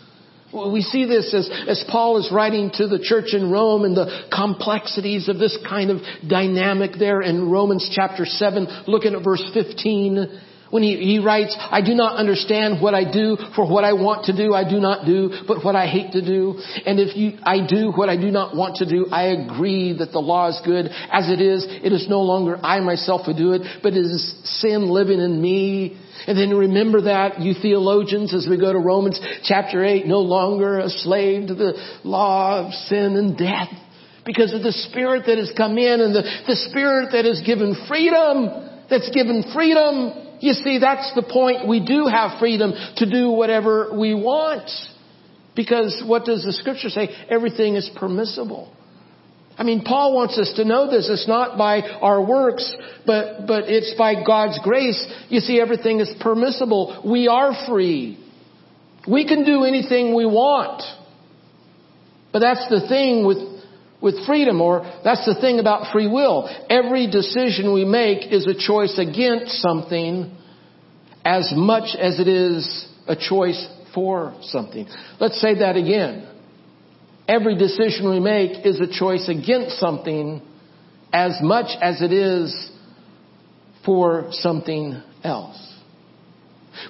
We 0.54 0.82
see 0.82 1.06
this 1.06 1.34
as, 1.34 1.50
as 1.68 1.84
Paul 1.90 2.18
is 2.20 2.30
writing 2.32 2.70
to 2.76 2.88
the 2.88 3.00
church 3.00 3.34
in 3.34 3.50
Rome 3.50 3.86
and 3.86 3.98
the 3.98 4.28
complexities 4.32 5.28
of 5.28 5.40
this 5.40 5.58
kind 5.68 5.90
of 5.90 6.02
dynamic 6.28 6.92
there 7.00 7.22
in 7.22 7.50
Romans 7.50 7.90
chapter 7.92 8.26
7, 8.26 8.84
looking 8.86 9.16
at 9.16 9.24
verse 9.24 9.44
15. 9.54 10.42
When 10.74 10.82
he, 10.82 10.98
he 10.98 11.20
writes, 11.20 11.56
I 11.60 11.82
do 11.82 11.94
not 11.94 12.16
understand 12.16 12.82
what 12.82 12.96
I 12.96 13.04
do, 13.04 13.38
for 13.56 13.70
what 13.70 13.84
I 13.84 13.94
want 13.94 14.26
to 14.26 14.36
do 14.36 14.56
I 14.56 14.68
do 14.68 14.80
not 14.80 15.06
do, 15.06 15.30
but 15.48 15.64
what 15.64 15.76
I 15.76 15.86
hate 15.86 16.14
to 16.14 16.26
do. 16.26 16.58
And 16.88 17.00
if 17.00 17.16
you, 17.16 17.38
I 17.44 17.68
do 17.68 17.92
what 17.92 18.10
I 18.10 18.18
do 18.18 18.32
not 18.32 18.56
want 18.56 18.78
to 18.78 18.90
do, 18.90 19.06
I 19.12 19.38
agree 19.38 19.96
that 20.00 20.12
the 20.12 20.18
law 20.18 20.50
is 20.50 20.60
good. 20.66 20.88
As 21.12 21.30
it 21.30 21.40
is, 21.40 21.64
it 21.70 21.94
is 21.94 22.08
no 22.10 22.22
longer 22.22 22.58
I 22.58 22.80
myself 22.80 23.28
who 23.28 23.36
do 23.36 23.52
it, 23.52 23.62
but 23.84 23.94
it 23.94 24.00
is 24.00 24.34
sin 24.62 24.90
living 24.90 25.20
in 25.20 25.40
me. 25.40 25.96
And 26.26 26.36
then 26.36 26.50
remember 26.50 27.02
that, 27.02 27.40
you 27.40 27.54
theologians, 27.54 28.34
as 28.34 28.48
we 28.50 28.58
go 28.58 28.74
to 28.74 28.80
Romans 28.80 29.22
chapter 29.44 29.86
8, 29.86 30.08
no 30.08 30.22
longer 30.22 30.80
a 30.80 30.90
slave 30.90 31.50
to 31.50 31.54
the 31.54 31.74
law 32.04 32.66
of 32.66 32.74
sin 32.74 33.16
and 33.16 33.38
death. 33.38 33.70
Because 34.26 34.54
of 34.54 34.64
the 34.64 34.72
Spirit 34.72 35.26
that 35.28 35.38
has 35.38 35.54
come 35.56 35.78
in 35.78 36.02
and 36.02 36.16
the, 36.16 36.24
the 36.48 36.56
Spirit 36.72 37.10
that 37.12 37.26
has 37.26 37.44
given 37.46 37.76
freedom, 37.88 38.50
that's 38.90 39.12
given 39.12 39.44
freedom 39.54 40.24
you 40.44 40.52
see, 40.52 40.80
that's 40.80 41.14
the 41.16 41.24
point. 41.24 41.70
We 41.70 41.80
do 41.86 42.06
have 42.06 42.38
freedom 42.38 42.74
to 42.98 43.10
do 43.10 43.32
whatever 43.32 43.98
we 43.98 44.14
want. 44.14 44.70
Because 45.56 46.04
what 46.06 46.26
does 46.26 46.44
the 46.44 46.52
scripture 46.52 46.90
say? 46.90 47.08
Everything 47.30 47.76
is 47.76 47.90
permissible. 47.96 48.76
I 49.58 49.64
mean, 49.64 49.84
Paul 49.86 50.14
wants 50.14 50.38
us 50.38 50.52
to 50.58 50.66
know 50.66 50.92
this. 50.92 51.08
It's 51.10 51.30
not 51.30 51.58
by 51.58 51.80
our 51.80 52.22
works, 52.22 52.76
but, 53.06 53.48
but 53.48 53.70
it's 53.70 53.94
by 53.98 54.22
God's 54.22 54.60
grace. 54.64 55.08
You 55.30 55.40
see, 55.40 55.62
everything 55.62 56.02
is 56.02 56.14
permissible. 56.20 57.02
We 57.10 57.30
are 57.30 57.54
free. 57.66 58.20
We 59.08 59.26
can 59.26 59.46
do 59.46 59.64
anything 59.64 60.14
we 60.14 60.26
want. 60.26 60.84
But 62.34 62.40
that's 62.40 62.68
the 62.68 62.86
thing 62.90 63.26
with 63.26 63.53
with 64.04 64.26
freedom, 64.26 64.60
or 64.60 64.82
that's 65.04 65.26
the 65.26 65.40
thing 65.40 65.60
about 65.60 65.94
free 65.94 66.08
will. 66.08 66.50
Every 66.70 67.10
decision 67.10 67.74
we 67.74 67.86
make 67.86 68.32
is 68.32 68.46
a 68.46 68.54
choice 68.54 69.00
against 69.00 69.54
something 69.62 70.36
as 71.24 71.52
much 71.56 71.96
as 71.98 72.20
it 72.20 72.28
is 72.28 72.88
a 73.08 73.16
choice 73.16 73.66
for 73.96 74.36
something. 74.42 74.88
Let's 75.22 75.40
say 75.40 75.60
that 75.60 75.78
again. 75.78 76.28
Every 77.30 77.58
decision 77.58 78.10
we 78.10 78.20
make 78.20 78.66
is 78.66 78.82
a 78.82 78.92
choice 78.92 79.30
against 79.30 79.80
something 79.80 80.42
as 81.14 81.40
much 81.42 81.78
as 81.82 82.02
it 82.02 82.12
is 82.12 82.72
for 83.86 84.28
something 84.32 85.02
else. 85.24 85.74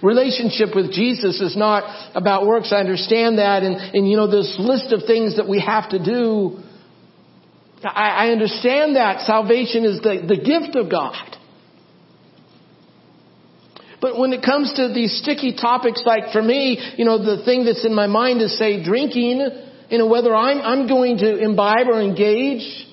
Relationship 0.02 0.70
with 0.74 0.92
Jesus 0.92 1.40
is 1.42 1.56
not 1.56 2.16
about 2.16 2.48
works. 2.48 2.72
I 2.74 2.78
understand 2.78 3.38
that. 3.38 3.62
And, 3.62 3.76
and 3.76 4.10
you 4.10 4.16
know, 4.16 4.28
this 4.28 4.56
list 4.58 4.92
of 4.94 5.02
things 5.06 5.36
that 5.36 5.48
we 5.48 5.60
have 5.60 5.90
to 5.90 6.04
do 6.04 6.64
I, 7.84 8.28
I 8.28 8.32
understand 8.32 8.96
that 8.96 9.22
salvation 9.22 9.86
is 9.86 10.02
the, 10.02 10.24
the 10.28 10.38
gift 10.38 10.76
of 10.76 10.90
God. 10.90 11.38
But 14.02 14.20
when 14.20 14.34
it 14.34 14.44
comes 14.44 14.74
to 14.74 14.92
these 14.94 15.18
sticky 15.22 15.56
topics, 15.56 16.04
like 16.06 16.34
for 16.34 16.42
me, 16.42 16.78
you 16.98 17.06
know, 17.06 17.18
the 17.18 17.44
thing 17.46 17.64
that's 17.64 17.86
in 17.86 17.94
my 17.94 18.08
mind 18.08 18.42
is 18.42 18.58
say 18.58 18.84
drinking, 18.84 19.48
you 19.90 19.98
know, 19.98 20.08
whether 20.08 20.36
I'm, 20.36 20.60
I'm 20.60 20.88
going 20.88 21.20
to 21.20 21.38
imbibe 21.38 21.88
or 21.88 22.02
engage. 22.02 22.88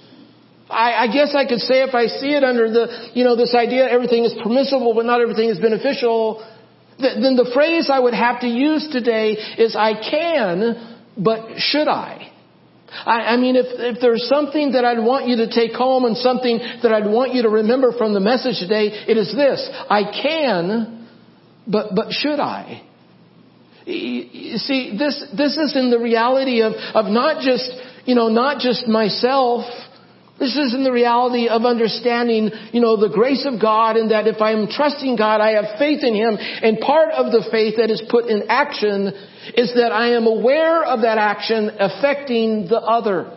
I, 0.68 0.92
I 0.92 1.06
guess 1.12 1.34
I 1.34 1.46
could 1.46 1.58
say 1.58 1.82
if 1.82 1.96
I 1.96 2.06
see 2.06 2.30
it 2.30 2.44
under 2.44 2.70
the, 2.70 3.10
you 3.14 3.24
know, 3.24 3.34
this 3.34 3.56
idea 3.56 3.88
everything 3.90 4.24
is 4.24 4.34
permissible 4.40 4.94
but 4.94 5.04
not 5.04 5.20
everything 5.20 5.48
is 5.48 5.58
beneficial, 5.58 6.46
then 7.00 7.34
the 7.34 7.50
phrase 7.52 7.90
I 7.90 7.98
would 7.98 8.14
have 8.14 8.40
to 8.40 8.46
use 8.46 8.88
today 8.92 9.32
is 9.58 9.74
I 9.74 9.94
can, 9.94 11.00
but 11.16 11.58
should 11.58 11.88
I? 11.88 12.29
I, 12.92 13.34
I 13.34 13.36
mean, 13.36 13.56
if, 13.56 13.66
if 13.68 14.00
there's 14.00 14.26
something 14.28 14.72
that 14.72 14.84
I'd 14.84 14.98
want 14.98 15.28
you 15.28 15.36
to 15.36 15.50
take 15.50 15.72
home 15.72 16.04
and 16.04 16.16
something 16.16 16.58
that 16.82 16.92
I'd 16.92 17.06
want 17.06 17.34
you 17.34 17.42
to 17.42 17.48
remember 17.48 17.92
from 17.96 18.14
the 18.14 18.20
message 18.20 18.58
today, 18.58 18.88
it 19.06 19.16
is 19.16 19.34
this. 19.34 19.68
I 19.88 20.02
can, 20.10 21.08
but, 21.66 21.94
but 21.94 22.10
should 22.10 22.40
I? 22.40 22.82
You 23.86 24.58
see, 24.58 24.96
this, 24.98 25.24
this 25.36 25.56
is 25.56 25.76
in 25.76 25.90
the 25.90 25.98
reality 25.98 26.62
of, 26.62 26.72
of 26.94 27.06
not 27.06 27.42
just, 27.42 27.72
you 28.04 28.14
know, 28.14 28.28
not 28.28 28.60
just 28.60 28.86
myself, 28.86 29.64
this 30.40 30.56
isn't 30.56 30.84
the 30.84 30.90
reality 30.90 31.48
of 31.48 31.66
understanding, 31.66 32.50
you 32.72 32.80
know, 32.80 32.96
the 32.96 33.12
grace 33.12 33.44
of 33.44 33.60
God 33.60 33.96
and 33.96 34.10
that 34.10 34.26
if 34.26 34.40
I'm 34.40 34.68
trusting 34.68 35.16
God, 35.16 35.42
I 35.42 35.52
have 35.60 35.78
faith 35.78 36.02
in 36.02 36.14
Him. 36.14 36.38
And 36.40 36.80
part 36.80 37.12
of 37.12 37.30
the 37.30 37.46
faith 37.52 37.76
that 37.76 37.90
is 37.90 38.02
put 38.08 38.24
in 38.24 38.48
action 38.48 39.12
is 39.54 39.74
that 39.76 39.92
I 39.92 40.16
am 40.16 40.26
aware 40.26 40.82
of 40.82 41.02
that 41.02 41.18
action 41.18 41.70
affecting 41.78 42.68
the 42.68 42.80
other. 42.80 43.36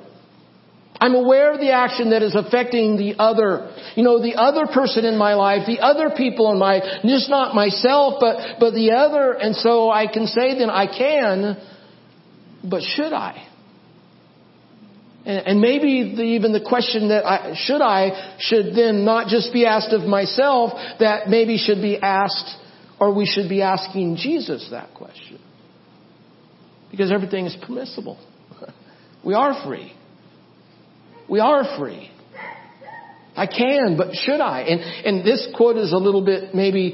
I'm 0.97 1.15
aware 1.15 1.51
of 1.51 1.59
the 1.59 1.71
action 1.71 2.11
that 2.11 2.23
is 2.23 2.35
affecting 2.35 2.95
the 2.95 3.15
other. 3.19 3.75
You 3.95 4.03
know, 4.03 4.21
the 4.21 4.35
other 4.35 4.71
person 4.73 5.03
in 5.03 5.17
my 5.17 5.33
life, 5.33 5.67
the 5.67 5.81
other 5.81 6.15
people 6.15 6.53
in 6.53 6.59
my, 6.59 6.79
just 7.03 7.29
not 7.29 7.53
myself, 7.53 8.15
but, 8.21 8.61
but 8.61 8.71
the 8.71 8.91
other. 8.91 9.33
And 9.33 9.53
so 9.57 9.89
I 9.89 10.07
can 10.07 10.25
say 10.27 10.57
then 10.57 10.69
I 10.69 10.87
can, 10.87 11.57
but 12.63 12.81
should 12.81 13.11
I? 13.11 13.49
And 15.25 15.61
maybe 15.61 16.15
the, 16.15 16.21
even 16.21 16.51
the 16.51 16.65
question 16.67 17.07
that 17.07 17.25
I, 17.25 17.53
should 17.55 17.81
I 17.81 18.35
should 18.39 18.75
then 18.75 19.05
not 19.05 19.27
just 19.27 19.53
be 19.53 19.65
asked 19.65 19.93
of 19.93 20.01
myself, 20.01 20.73
that 20.99 21.29
maybe 21.29 21.57
should 21.57 21.81
be 21.81 21.97
asked, 21.97 22.57
or 22.99 23.13
we 23.13 23.25
should 23.25 23.47
be 23.47 23.61
asking 23.61 24.17
Jesus 24.17 24.67
that 24.71 24.93
question. 24.93 25.39
Because 26.91 27.09
everything 27.11 27.45
is 27.45 27.55
permissible. 27.65 28.17
We 29.25 29.35
are 29.35 29.65
free. 29.65 29.93
We 31.29 31.39
are 31.39 31.79
free. 31.79 32.11
I 33.37 33.47
can, 33.47 33.95
but 33.97 34.13
should 34.15 34.41
I? 34.41 34.63
And, 34.63 34.81
and 34.81 35.25
this 35.25 35.47
quote 35.55 35.77
is 35.77 35.93
a 35.93 35.97
little 35.97 36.25
bit 36.25 36.53
maybe 36.53 36.93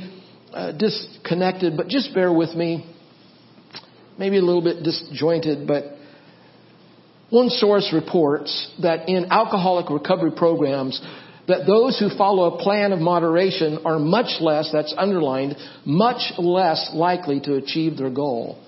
uh, 0.54 0.74
disconnected, 0.74 1.76
but 1.76 1.88
just 1.88 2.13
bear 2.13 2.32
with 2.32 2.56
me. 2.56 2.86
Maybe 4.20 4.38
a 4.38 4.42
little 4.42 4.62
bit 4.62 4.84
disjointed, 4.84 5.68
but 5.68 5.86
One 7.30 7.50
source 7.50 7.92
reports 7.94 8.72
that 8.82 9.08
in 9.08 9.32
alcoholic 9.32 9.89
recovery 9.89 10.32
programs, 10.32 11.00
that 11.48 11.65
those 11.65 12.00
who 12.00 12.15
follow 12.15 12.56
a 12.56 12.63
plan 12.63 12.92
of 12.92 13.00
moderation 13.00 13.80
are 13.86 14.00
much 14.00 14.39
less, 14.39 14.70
that's 14.72 14.94
underlined, 14.98 15.56
much 15.86 16.34
less 16.38 16.92
likely 16.94 17.39
to 17.42 17.56
achieve 17.56 17.98
their 17.98 18.10
goal. 18.10 18.63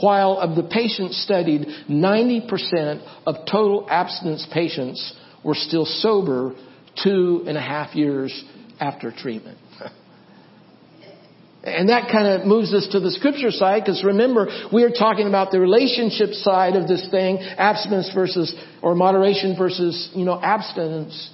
While 0.00 0.38
of 0.38 0.56
the 0.56 0.62
patients 0.62 1.22
studied, 1.22 1.66
90% 1.88 3.06
of 3.26 3.36
total 3.50 3.86
abstinence 3.88 4.46
patients 4.52 5.14
were 5.44 5.54
still 5.54 5.84
sober 5.84 6.54
two 7.02 7.44
and 7.46 7.56
a 7.56 7.60
half 7.60 7.94
years 7.94 8.44
after 8.80 9.10
treatment. 9.10 9.58
And 11.64 11.90
that 11.90 12.10
kind 12.10 12.26
of 12.26 12.46
moves 12.46 12.74
us 12.74 12.88
to 12.90 12.98
the 12.98 13.12
scripture 13.12 13.52
side 13.52 13.82
because 13.84 14.02
remember, 14.02 14.48
we 14.72 14.82
are 14.82 14.90
talking 14.90 15.28
about 15.28 15.52
the 15.52 15.60
relationship 15.60 16.32
side 16.32 16.74
of 16.74 16.88
this 16.88 17.06
thing, 17.10 17.38
abstinence 17.38 18.10
versus, 18.12 18.52
or 18.82 18.96
moderation 18.96 19.56
versus, 19.56 20.10
you 20.12 20.24
know, 20.24 20.40
abstinence. 20.42 21.30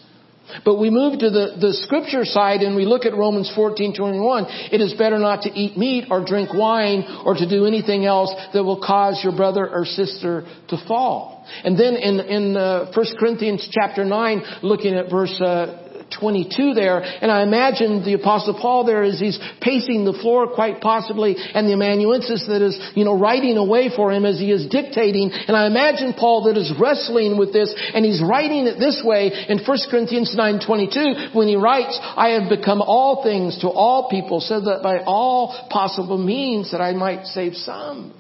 But 0.64 0.76
we 0.76 0.90
move 0.90 1.18
to 1.20 1.30
the, 1.30 1.56
the 1.60 1.72
scripture 1.74 2.24
side 2.24 2.60
and 2.60 2.74
we 2.74 2.84
look 2.84 3.04
at 3.04 3.14
Romans 3.14 3.50
14, 3.54 3.94
21. 3.94 4.46
It 4.72 4.80
is 4.80 4.94
better 4.94 5.18
not 5.18 5.42
to 5.42 5.50
eat 5.50 5.76
meat 5.76 6.06
or 6.10 6.24
drink 6.24 6.54
wine 6.54 7.04
or 7.24 7.34
to 7.34 7.48
do 7.48 7.66
anything 7.66 8.06
else 8.06 8.32
that 8.52 8.64
will 8.64 8.80
cause 8.80 9.20
your 9.22 9.36
brother 9.36 9.68
or 9.68 9.84
sister 9.84 10.46
to 10.68 10.76
fall. 10.86 11.46
And 11.64 11.78
then 11.78 11.96
in, 11.96 12.20
in 12.20 12.56
uh, 12.56 12.90
1 12.94 13.06
Corinthians 13.18 13.68
chapter 13.70 14.04
9, 14.04 14.42
looking 14.62 14.94
at 14.94 15.10
verse 15.10 15.38
uh, 15.40 15.87
22 16.10 16.74
there, 16.74 17.00
and 17.00 17.30
I 17.30 17.42
imagine 17.42 18.04
the 18.04 18.14
apostle 18.14 18.58
Paul 18.60 18.84
there 18.84 19.02
as 19.02 19.18
he's 19.18 19.38
pacing 19.60 20.04
the 20.04 20.12
floor 20.12 20.48
quite 20.48 20.80
possibly, 20.80 21.36
and 21.36 21.68
the 21.68 21.74
amanuensis 21.74 22.46
that 22.48 22.62
is, 22.62 22.78
you 22.94 23.04
know, 23.04 23.18
writing 23.18 23.56
away 23.56 23.90
for 23.94 24.12
him 24.12 24.24
as 24.24 24.38
he 24.38 24.50
is 24.50 24.66
dictating, 24.66 25.30
and 25.30 25.56
I 25.56 25.66
imagine 25.66 26.14
Paul 26.14 26.44
that 26.44 26.56
is 26.56 26.72
wrestling 26.78 27.38
with 27.38 27.52
this, 27.52 27.74
and 27.94 28.04
he's 28.04 28.22
writing 28.22 28.66
it 28.66 28.78
this 28.78 29.02
way 29.04 29.30
in 29.48 29.58
1 29.58 29.78
Corinthians 29.90 30.34
9:22 30.36 31.34
when 31.34 31.48
he 31.48 31.56
writes, 31.56 31.98
"I 32.16 32.30
have 32.30 32.48
become 32.48 32.82
all 32.82 33.22
things 33.22 33.58
to 33.58 33.68
all 33.68 34.08
people, 34.08 34.40
so 34.40 34.60
that 34.60 34.82
by 34.82 35.00
all 35.06 35.54
possible 35.70 36.18
means 36.18 36.70
that 36.72 36.80
I 36.80 36.92
might 36.92 37.26
save 37.26 37.56
some." 37.56 38.12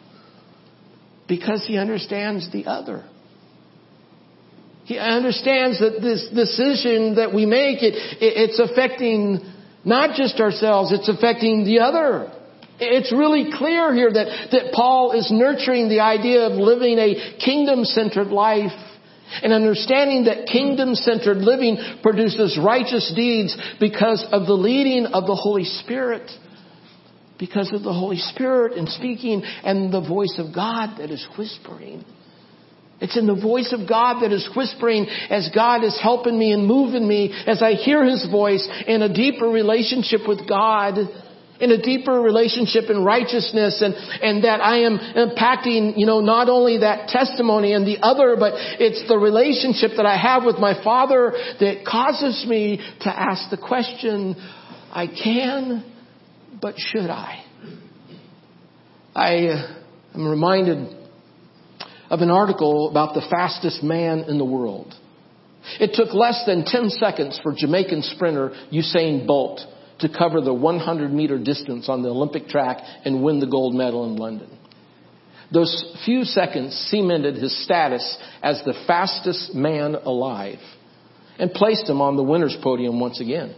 Because 1.26 1.64
he 1.66 1.76
understands 1.76 2.48
the 2.50 2.66
other. 2.66 3.04
He 4.88 4.96
understands 4.96 5.80
that 5.80 6.00
this 6.00 6.26
decision 6.34 7.16
that 7.16 7.34
we 7.34 7.44
make, 7.44 7.82
it, 7.82 7.92
it's 8.24 8.58
affecting 8.58 9.44
not 9.84 10.16
just 10.16 10.40
ourselves, 10.40 10.92
it's 10.92 11.10
affecting 11.10 11.64
the 11.64 11.80
other. 11.80 12.32
It's 12.80 13.12
really 13.12 13.52
clear 13.52 13.92
here 13.92 14.10
that, 14.10 14.48
that 14.50 14.72
Paul 14.72 15.12
is 15.12 15.28
nurturing 15.30 15.90
the 15.90 16.00
idea 16.00 16.46
of 16.46 16.52
living 16.52 16.96
a 16.96 17.36
kingdom-centered 17.44 18.28
life 18.28 18.72
and 19.42 19.52
understanding 19.52 20.24
that 20.24 20.46
kingdom-centered 20.46 21.36
living 21.36 21.76
produces 22.02 22.58
righteous 22.58 23.12
deeds 23.14 23.54
because 23.78 24.24
of 24.32 24.46
the 24.46 24.54
leading 24.54 25.04
of 25.04 25.26
the 25.26 25.36
Holy 25.36 25.64
Spirit. 25.64 26.30
Because 27.38 27.74
of 27.74 27.82
the 27.82 27.92
Holy 27.92 28.16
Spirit 28.16 28.72
and 28.72 28.88
speaking 28.88 29.42
and 29.44 29.92
the 29.92 30.00
voice 30.00 30.36
of 30.38 30.54
God 30.54 30.96
that 30.96 31.10
is 31.10 31.28
whispering. 31.36 32.06
It's 33.00 33.16
in 33.16 33.26
the 33.26 33.34
voice 33.34 33.72
of 33.72 33.88
God 33.88 34.22
that 34.22 34.32
is 34.32 34.48
whispering 34.56 35.06
as 35.30 35.48
God 35.54 35.84
is 35.84 35.98
helping 36.02 36.36
me 36.36 36.52
and 36.52 36.66
moving 36.66 37.06
me 37.06 37.32
as 37.46 37.62
I 37.62 37.74
hear 37.74 38.04
His 38.04 38.28
voice 38.28 38.68
in 38.86 39.02
a 39.02 39.12
deeper 39.12 39.46
relationship 39.46 40.22
with 40.26 40.48
God, 40.48 40.98
in 41.60 41.70
a 41.70 41.80
deeper 41.80 42.20
relationship 42.20 42.90
in 42.90 43.04
righteousness 43.04 43.82
and, 43.82 43.94
and 43.94 44.44
that 44.44 44.60
I 44.60 44.78
am 44.78 44.98
impacting, 44.98 45.96
you 45.96 46.06
know, 46.06 46.20
not 46.20 46.48
only 46.48 46.78
that 46.78 47.08
testimony 47.08 47.72
and 47.72 47.86
the 47.86 47.98
other, 48.02 48.36
but 48.38 48.54
it's 48.56 49.06
the 49.08 49.16
relationship 49.16 49.92
that 49.96 50.06
I 50.06 50.16
have 50.16 50.44
with 50.44 50.58
my 50.58 50.82
Father 50.82 51.32
that 51.60 51.84
causes 51.86 52.44
me 52.48 52.80
to 53.00 53.08
ask 53.08 53.50
the 53.50 53.56
question, 53.56 54.34
I 54.92 55.06
can, 55.06 55.84
but 56.60 56.74
should 56.78 57.10
I? 57.10 57.44
I 59.14 59.46
uh, 59.46 59.80
am 60.14 60.28
reminded 60.28 60.96
of 62.10 62.20
an 62.20 62.30
article 62.30 62.90
about 62.90 63.14
the 63.14 63.26
fastest 63.30 63.82
man 63.82 64.20
in 64.20 64.38
the 64.38 64.44
world. 64.44 64.94
It 65.80 65.92
took 65.94 66.14
less 66.14 66.44
than 66.46 66.64
10 66.64 66.90
seconds 66.90 67.38
for 67.42 67.52
Jamaican 67.54 68.02
sprinter 68.02 68.52
Usain 68.72 69.26
Bolt 69.26 69.60
to 70.00 70.08
cover 70.08 70.40
the 70.40 70.54
100 70.54 71.12
meter 71.12 71.38
distance 71.38 71.88
on 71.88 72.02
the 72.02 72.08
Olympic 72.08 72.48
track 72.48 72.78
and 73.04 73.22
win 73.22 73.40
the 73.40 73.46
gold 73.46 73.74
medal 73.74 74.04
in 74.06 74.16
London. 74.16 74.48
Those 75.52 75.96
few 76.04 76.24
seconds 76.24 76.74
cemented 76.90 77.36
his 77.36 77.64
status 77.64 78.18
as 78.42 78.62
the 78.64 78.74
fastest 78.86 79.54
man 79.54 79.94
alive 79.94 80.58
and 81.38 81.52
placed 81.52 81.88
him 81.88 82.00
on 82.00 82.16
the 82.16 82.22
winner's 82.22 82.56
podium 82.62 83.00
once 83.00 83.20
again. 83.20 83.54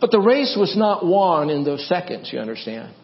But 0.00 0.10
the 0.10 0.20
race 0.20 0.56
was 0.58 0.76
not 0.76 1.04
won 1.04 1.50
in 1.50 1.64
those 1.64 1.86
seconds, 1.88 2.30
you 2.32 2.38
understand. 2.38 2.94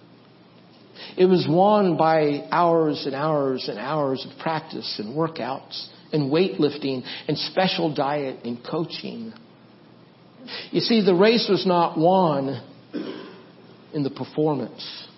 It 1.16 1.27
was 1.27 1.46
won 1.48 1.96
by 1.96 2.48
hours 2.50 3.07
and 3.07 3.14
hours 3.14 3.68
and 3.68 3.79
hours 3.79 4.27
of 4.29 4.38
practice 4.38 4.96
and 4.98 5.16
workouts 5.16 5.88
and 6.12 6.31
weightlifting 6.31 7.05
and 7.29 7.38
special 7.38 7.94
diet 7.94 8.44
and 8.44 8.59
coaching. 8.64 9.33
You 10.70 10.81
see, 10.81 11.05
the 11.05 11.14
race 11.14 11.46
was 11.48 11.66
not 11.66 11.96
won 11.96 12.62
in 13.92 14.03
the 14.03 14.11
performance. 14.11 15.09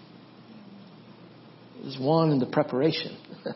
It 1.81 1.85
was 1.85 1.99
won 2.01 2.31
in 2.31 2.39
the 2.39 2.47
preparation. 2.47 3.17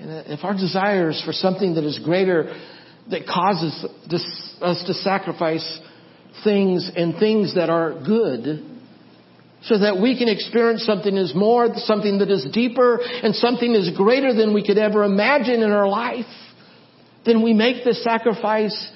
and 0.00 0.26
if 0.26 0.42
our 0.42 0.54
desires 0.54 1.22
for 1.24 1.32
something 1.32 1.74
that 1.74 1.84
is 1.84 1.98
greater, 2.02 2.54
that 3.10 3.26
causes 3.26 3.84
us 4.60 4.84
to 4.86 4.94
sacrifice 4.94 5.78
things 6.44 6.90
and 6.94 7.18
things 7.18 7.54
that 7.54 7.70
are 7.70 7.92
good, 8.04 8.77
so 9.62 9.78
that 9.78 10.00
we 10.00 10.16
can 10.16 10.28
experience 10.28 10.84
something 10.84 11.14
that 11.14 11.22
is 11.22 11.34
more, 11.34 11.68
something 11.76 12.18
that 12.18 12.30
is 12.30 12.46
deeper, 12.52 13.00
and 13.00 13.34
something 13.34 13.72
that 13.72 13.80
is 13.80 13.96
greater 13.96 14.32
than 14.32 14.54
we 14.54 14.64
could 14.64 14.78
ever 14.78 15.04
imagine 15.04 15.62
in 15.62 15.70
our 15.70 15.88
life. 15.88 16.26
Then 17.26 17.42
we 17.42 17.52
make 17.52 17.84
the 17.84 17.94
sacrifice 17.94 18.92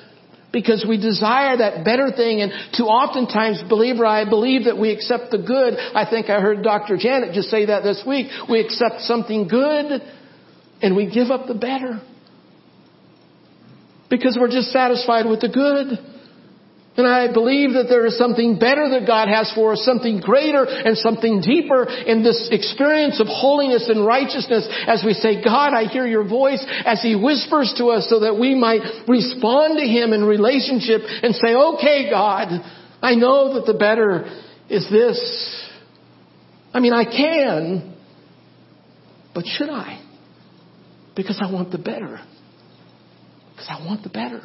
because 0.52 0.84
we 0.88 0.98
desire 0.98 1.56
that 1.56 1.84
better 1.84 2.12
thing 2.12 2.42
and 2.42 2.52
too 2.76 2.84
oftentimes, 2.84 3.62
believer, 3.68 4.06
I 4.06 4.28
believe 4.28 4.64
that 4.64 4.78
we 4.78 4.92
accept 4.92 5.30
the 5.30 5.38
good. 5.38 5.74
I 5.74 6.08
think 6.08 6.28
I 6.28 6.40
heard 6.40 6.62
Dr. 6.62 6.96
Janet 6.96 7.34
just 7.34 7.48
say 7.48 7.66
that 7.66 7.82
this 7.82 8.04
week. 8.06 8.28
We 8.48 8.60
accept 8.60 9.00
something 9.00 9.48
good 9.48 10.02
and 10.82 10.94
we 10.94 11.10
give 11.12 11.30
up 11.30 11.46
the 11.46 11.54
better. 11.54 12.00
Because 14.10 14.36
we're 14.38 14.50
just 14.50 14.70
satisfied 14.70 15.26
with 15.26 15.40
the 15.40 15.48
good. 15.48 16.11
And 16.94 17.06
I 17.06 17.32
believe 17.32 17.72
that 17.72 17.86
there 17.88 18.04
is 18.04 18.18
something 18.18 18.58
better 18.58 18.86
that 18.90 19.06
God 19.06 19.26
has 19.28 19.50
for 19.54 19.72
us, 19.72 19.82
something 19.82 20.20
greater 20.20 20.64
and 20.64 20.96
something 20.98 21.40
deeper 21.40 21.84
in 21.84 22.22
this 22.22 22.50
experience 22.52 23.18
of 23.18 23.28
holiness 23.28 23.88
and 23.88 24.04
righteousness 24.04 24.68
as 24.86 25.02
we 25.04 25.14
say, 25.14 25.42
God, 25.42 25.72
I 25.72 25.84
hear 25.84 26.06
your 26.06 26.28
voice 26.28 26.62
as 26.84 27.00
He 27.00 27.16
whispers 27.16 27.72
to 27.78 27.86
us 27.86 28.08
so 28.10 28.20
that 28.20 28.38
we 28.38 28.54
might 28.54 28.82
respond 29.08 29.78
to 29.78 29.86
Him 29.86 30.12
in 30.12 30.22
relationship 30.22 31.00
and 31.22 31.34
say, 31.34 31.54
okay, 31.54 32.10
God, 32.10 32.60
I 33.00 33.14
know 33.14 33.54
that 33.54 33.64
the 33.64 33.78
better 33.78 34.26
is 34.68 34.86
this. 34.90 35.70
I 36.74 36.80
mean, 36.80 36.92
I 36.92 37.04
can, 37.04 37.96
but 39.34 39.46
should 39.46 39.70
I? 39.70 39.98
Because 41.16 41.40
I 41.42 41.50
want 41.50 41.72
the 41.72 41.78
better. 41.78 42.20
Because 43.52 43.68
I 43.70 43.86
want 43.86 44.02
the 44.02 44.10
better. 44.10 44.42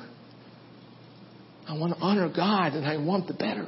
I 1.67 1.73
want 1.73 1.93
to 1.93 1.99
honor 1.99 2.32
God 2.34 2.73
and 2.73 2.86
I 2.86 2.97
want 2.97 3.27
the 3.27 3.34
better. 3.34 3.67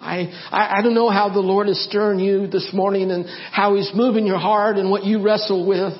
I, 0.00 0.30
I, 0.50 0.78
I 0.78 0.82
don't 0.82 0.94
know 0.94 1.10
how 1.10 1.32
the 1.32 1.40
Lord 1.40 1.68
is 1.68 1.82
stirring 1.84 2.20
you 2.20 2.46
this 2.46 2.70
morning 2.72 3.10
and 3.10 3.24
how 3.52 3.74
He's 3.74 3.90
moving 3.94 4.26
your 4.26 4.38
heart 4.38 4.76
and 4.76 4.90
what 4.90 5.04
you 5.04 5.22
wrestle 5.22 5.66
with. 5.66 5.94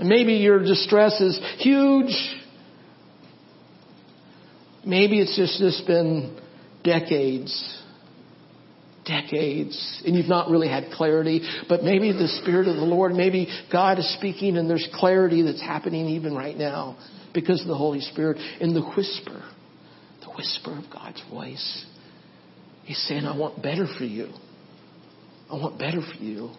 Maybe 0.00 0.34
your 0.34 0.58
distress 0.58 1.20
is 1.20 1.38
huge. 1.58 2.14
Maybe 4.84 5.20
it's 5.20 5.36
just, 5.36 5.58
just 5.58 5.86
been 5.86 6.38
decades. 6.82 7.78
Decades. 9.04 10.02
And 10.04 10.16
you've 10.16 10.28
not 10.28 10.50
really 10.50 10.68
had 10.68 10.90
clarity. 10.92 11.42
But 11.68 11.84
maybe 11.84 12.10
the 12.10 12.28
Spirit 12.42 12.66
of 12.66 12.76
the 12.76 12.82
Lord, 12.82 13.12
maybe 13.12 13.46
God 13.70 13.98
is 14.00 14.14
speaking 14.14 14.56
and 14.56 14.68
there's 14.68 14.88
clarity 14.94 15.42
that's 15.42 15.62
happening 15.62 16.06
even 16.06 16.34
right 16.34 16.56
now 16.56 16.98
because 17.34 17.60
of 17.62 17.68
the 17.68 17.76
Holy 17.76 18.00
Spirit 18.00 18.38
in 18.60 18.74
the 18.74 18.82
whisper, 18.82 19.42
the 20.20 20.30
whisper 20.36 20.78
of 20.78 20.84
God's 20.92 21.22
voice. 21.30 21.86
He's 22.84 22.98
saying, 23.08 23.24
I 23.24 23.36
want 23.36 23.62
better 23.62 23.86
for 23.98 24.04
you. 24.04 24.28
I 25.50 25.54
want 25.54 25.78
better 25.78 26.00
for 26.00 26.22
you. 26.22 26.50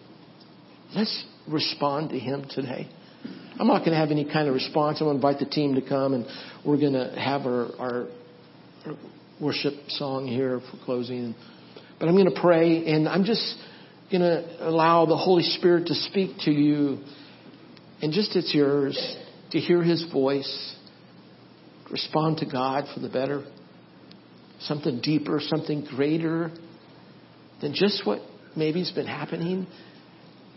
Let's 0.96 1.26
respond 1.48 2.12
to 2.12 2.20
Him 2.20 2.46
today. 2.50 2.88
I'm 3.60 3.68
not 3.68 3.80
going 3.80 3.92
to 3.92 3.98
have 3.98 4.12
any 4.12 4.26
kind 4.26 4.48
of 4.48 4.54
response. 4.54 5.00
I'm 5.00 5.08
going 5.08 5.20
to 5.20 5.28
invite 5.28 5.40
the 5.40 5.50
team 5.50 5.76
to 5.76 5.82
come 5.82 6.14
and 6.14 6.26
we're 6.66 6.80
going 6.80 6.94
to 6.94 7.14
have 7.20 7.42
our, 7.46 7.68
our, 7.78 8.08
our 8.86 8.98
worship 9.40 9.74
song 9.90 10.28
here 10.28 10.60
for 10.60 10.84
closing. 10.86 11.36
But 12.00 12.10
I'm 12.10 12.16
going 12.16 12.34
to 12.34 12.40
pray 12.40 12.86
and 12.88 13.08
I'm 13.08 13.24
just 13.24 13.56
going 14.12 14.22
to 14.22 14.68
allow 14.68 15.06
the 15.06 15.18
Holy 15.18 15.44
Spirit 15.44 15.88
to 15.88 15.96
speak 15.96 16.38
to 16.42 16.52
you. 16.52 17.00
And 18.02 18.12
just 18.12 18.36
it's 18.36 18.54
yours 18.54 18.98
to 19.54 19.60
hear 19.60 19.82
His 19.82 20.04
voice, 20.12 20.76
respond 21.92 22.40
to 22.40 22.46
God 22.46 22.86
for 22.94 23.00
the 23.00 23.10
better, 23.10 23.46
something 24.60 25.00
deeper, 25.02 25.40
something 25.40 25.86
greater 25.86 26.52
than 27.62 27.74
just 27.74 28.06
what 28.06 28.20
maybe's 28.58 28.92
been 28.92 29.08
happening. 29.08 29.68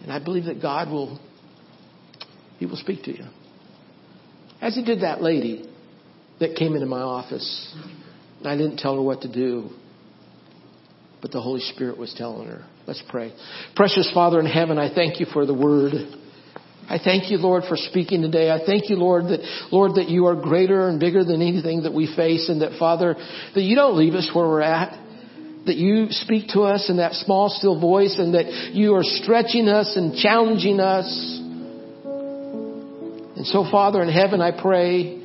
And 0.03 0.11
I 0.13 0.23
believe 0.23 0.47
that 0.47 0.61
God 0.61 0.91
will, 0.91 1.21
He 2.59 2.67
will 2.67 2.77
speak 2.77 3.05
to 3.05 3.17
you. 3.17 3.25
As 4.61 4.75
He 4.75 4.85
did 4.85 5.03
that 5.03 5.23
lady 5.23 5.71
that 6.41 6.57
came 6.57 6.75
into 6.75 6.87
my 6.87 7.01
office. 7.01 7.75
And 8.39 8.49
I 8.49 8.57
didn't 8.57 8.79
tell 8.79 8.95
her 8.95 9.03
what 9.03 9.23
to 9.23 9.33
do. 9.33 9.71
But 11.23 11.33
the 11.33 11.41
Holy 11.41 11.61
Spirit 11.61 11.99
was 11.99 12.15
telling 12.17 12.49
her. 12.49 12.65
Let's 12.87 13.03
pray. 13.09 13.35
Precious 13.75 14.11
Father 14.15 14.39
in 14.39 14.47
heaven, 14.47 14.79
I 14.79 14.95
thank 14.95 15.19
you 15.19 15.27
for 15.33 15.45
the 15.47 15.55
word. 15.55 15.93
I 16.89 16.99
thank 17.03 17.31
you, 17.33 17.39
Lord, 17.39 17.65
for 17.69 17.77
speaking 17.77 18.23
today. 18.23 18.49
I 18.51 18.65
thank 18.65 18.89
you, 18.89 18.97
Lord, 18.97 19.25
that, 19.25 19.41
Lord, 19.73 19.97
that 19.97 20.09
you 20.09 20.27
are 20.27 20.37
greater 20.37 20.89
and 20.89 21.01
bigger 21.01 21.25
than 21.25 21.43
anything 21.43 21.83
that 21.83 21.93
we 21.93 22.07
face 22.15 22.49
and 22.49 22.63
that, 22.63 22.79
Father, 22.79 23.17
that 23.55 23.63
you 23.63 23.75
don't 23.75 23.99
leave 23.99 24.15
us 24.15 24.31
where 24.33 24.47
we're 24.47 24.63
at. 24.63 24.97
That 25.67 25.75
you 25.75 26.07
speak 26.11 26.51
to 26.51 26.61
us 26.61 26.89
in 26.89 26.99
that 26.99 27.15
small, 27.15 27.49
still 27.49 27.81
voice 27.81 28.17
and 28.21 28.35
that 28.35 28.71
you 28.73 28.95
are 28.95 29.03
stretching 29.03 29.67
us 29.67 29.97
and 29.97 30.17
challenging 30.17 30.79
us. 30.79 31.07
And 33.37 33.45
so, 33.47 33.65
Father 33.69 34.01
in 34.01 34.09
heaven, 34.09 34.41
I 34.41 34.53
pray 34.53 35.19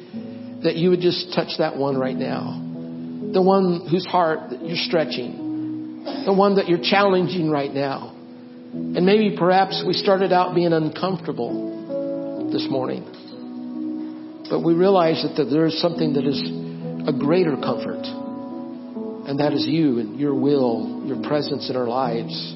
that 0.64 0.76
you 0.78 0.90
would 0.90 1.02
just 1.02 1.36
touch 1.36 1.60
that 1.60 1.78
one 1.78 1.96
right 1.96 2.18
now. 2.18 2.58
The 3.34 3.42
one 3.42 3.88
whose 3.90 4.06
heart 4.06 4.52
you're 4.62 4.78
stretching. 4.78 6.24
The 6.26 6.34
one 6.34 6.56
that 6.56 6.68
you're 6.68 6.82
challenging 6.82 7.52
right 7.52 7.72
now. 7.72 8.16
And 8.74 9.06
maybe 9.06 9.36
perhaps 9.38 9.84
we 9.86 9.94
started 9.94 10.32
out 10.32 10.56
being 10.56 10.72
uncomfortable 10.72 12.50
this 12.52 12.68
morning. 12.70 13.04
But 14.50 14.62
we 14.62 14.74
realize 14.74 15.26
that 15.36 15.46
there 15.46 15.66
is 15.66 15.80
something 15.82 16.14
that 16.14 16.26
is 16.26 16.42
a 17.08 17.12
greater 17.12 17.56
comfort. 17.56 18.04
And 19.28 19.40
that 19.40 19.52
is 19.54 19.66
you 19.68 20.00
and 20.00 20.20
your 20.20 20.34
will, 20.34 21.04
your 21.06 21.22
presence 21.22 21.70
in 21.70 21.76
our 21.76 21.88
lives, 21.88 22.56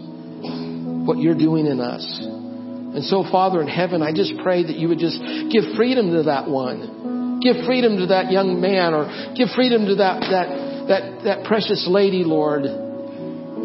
what 1.06 1.18
you're 1.18 1.38
doing 1.38 1.68
in 1.68 1.80
us. 1.80 2.04
And 2.22 3.04
so, 3.04 3.24
Father 3.30 3.62
in 3.62 3.68
heaven, 3.68 4.02
I 4.02 4.14
just 4.14 4.34
pray 4.42 4.64
that 4.64 4.76
you 4.76 4.88
would 4.88 5.00
just 5.00 5.20
give 5.52 5.76
freedom 5.76 6.12
to 6.12 6.24
that 6.24 6.48
one. 6.48 7.40
Give 7.42 7.66
freedom 7.66 7.98
to 7.98 8.06
that 8.08 8.32
young 8.32 8.62
man 8.62 8.94
or 8.94 9.34
give 9.36 9.50
freedom 9.56 9.86
to 9.88 9.96
that, 9.96 10.22
that, 10.32 10.48
that, 10.88 11.24
that 11.26 11.46
precious 11.46 11.86
lady, 11.90 12.24
Lord. 12.24 12.85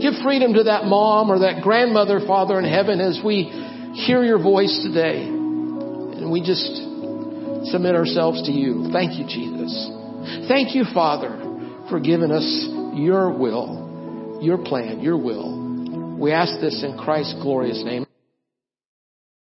Give 0.01 0.15
freedom 0.23 0.55
to 0.55 0.65
that 0.65 0.85
mom 0.85 1.31
or 1.31 1.41
that 1.41 1.63
grandmother, 1.63 2.21
Father 2.27 2.59
in 2.59 2.65
heaven, 2.65 3.01
as 3.01 3.21
we 3.25 3.45
hear 3.95 4.25
your 4.25 4.43
voice 4.43 4.83
today. 4.83 5.25
And 5.25 6.31
we 6.31 6.41
just 6.41 6.67
submit 7.71 7.95
ourselves 7.95 8.43
to 8.47 8.53
you. 8.53 8.89
Thank 8.93 9.19
you, 9.19 9.27
Jesus. 9.27 9.91
Thank 10.49 10.75
you, 10.75 10.85
Father, 10.95 11.37
for 11.89 12.01
giving 12.01 12.31
us 12.31 12.69
your 12.95 13.31
will, 13.37 14.39
your 14.43 14.59
plan, 14.59 15.01
your 15.01 15.17
will. 15.17 16.19
We 16.19 16.33
ask 16.33 16.61
this 16.61 16.83
in 16.85 16.99
Christ's 16.99 17.35
glorious 17.43 17.83
name. 17.85 18.07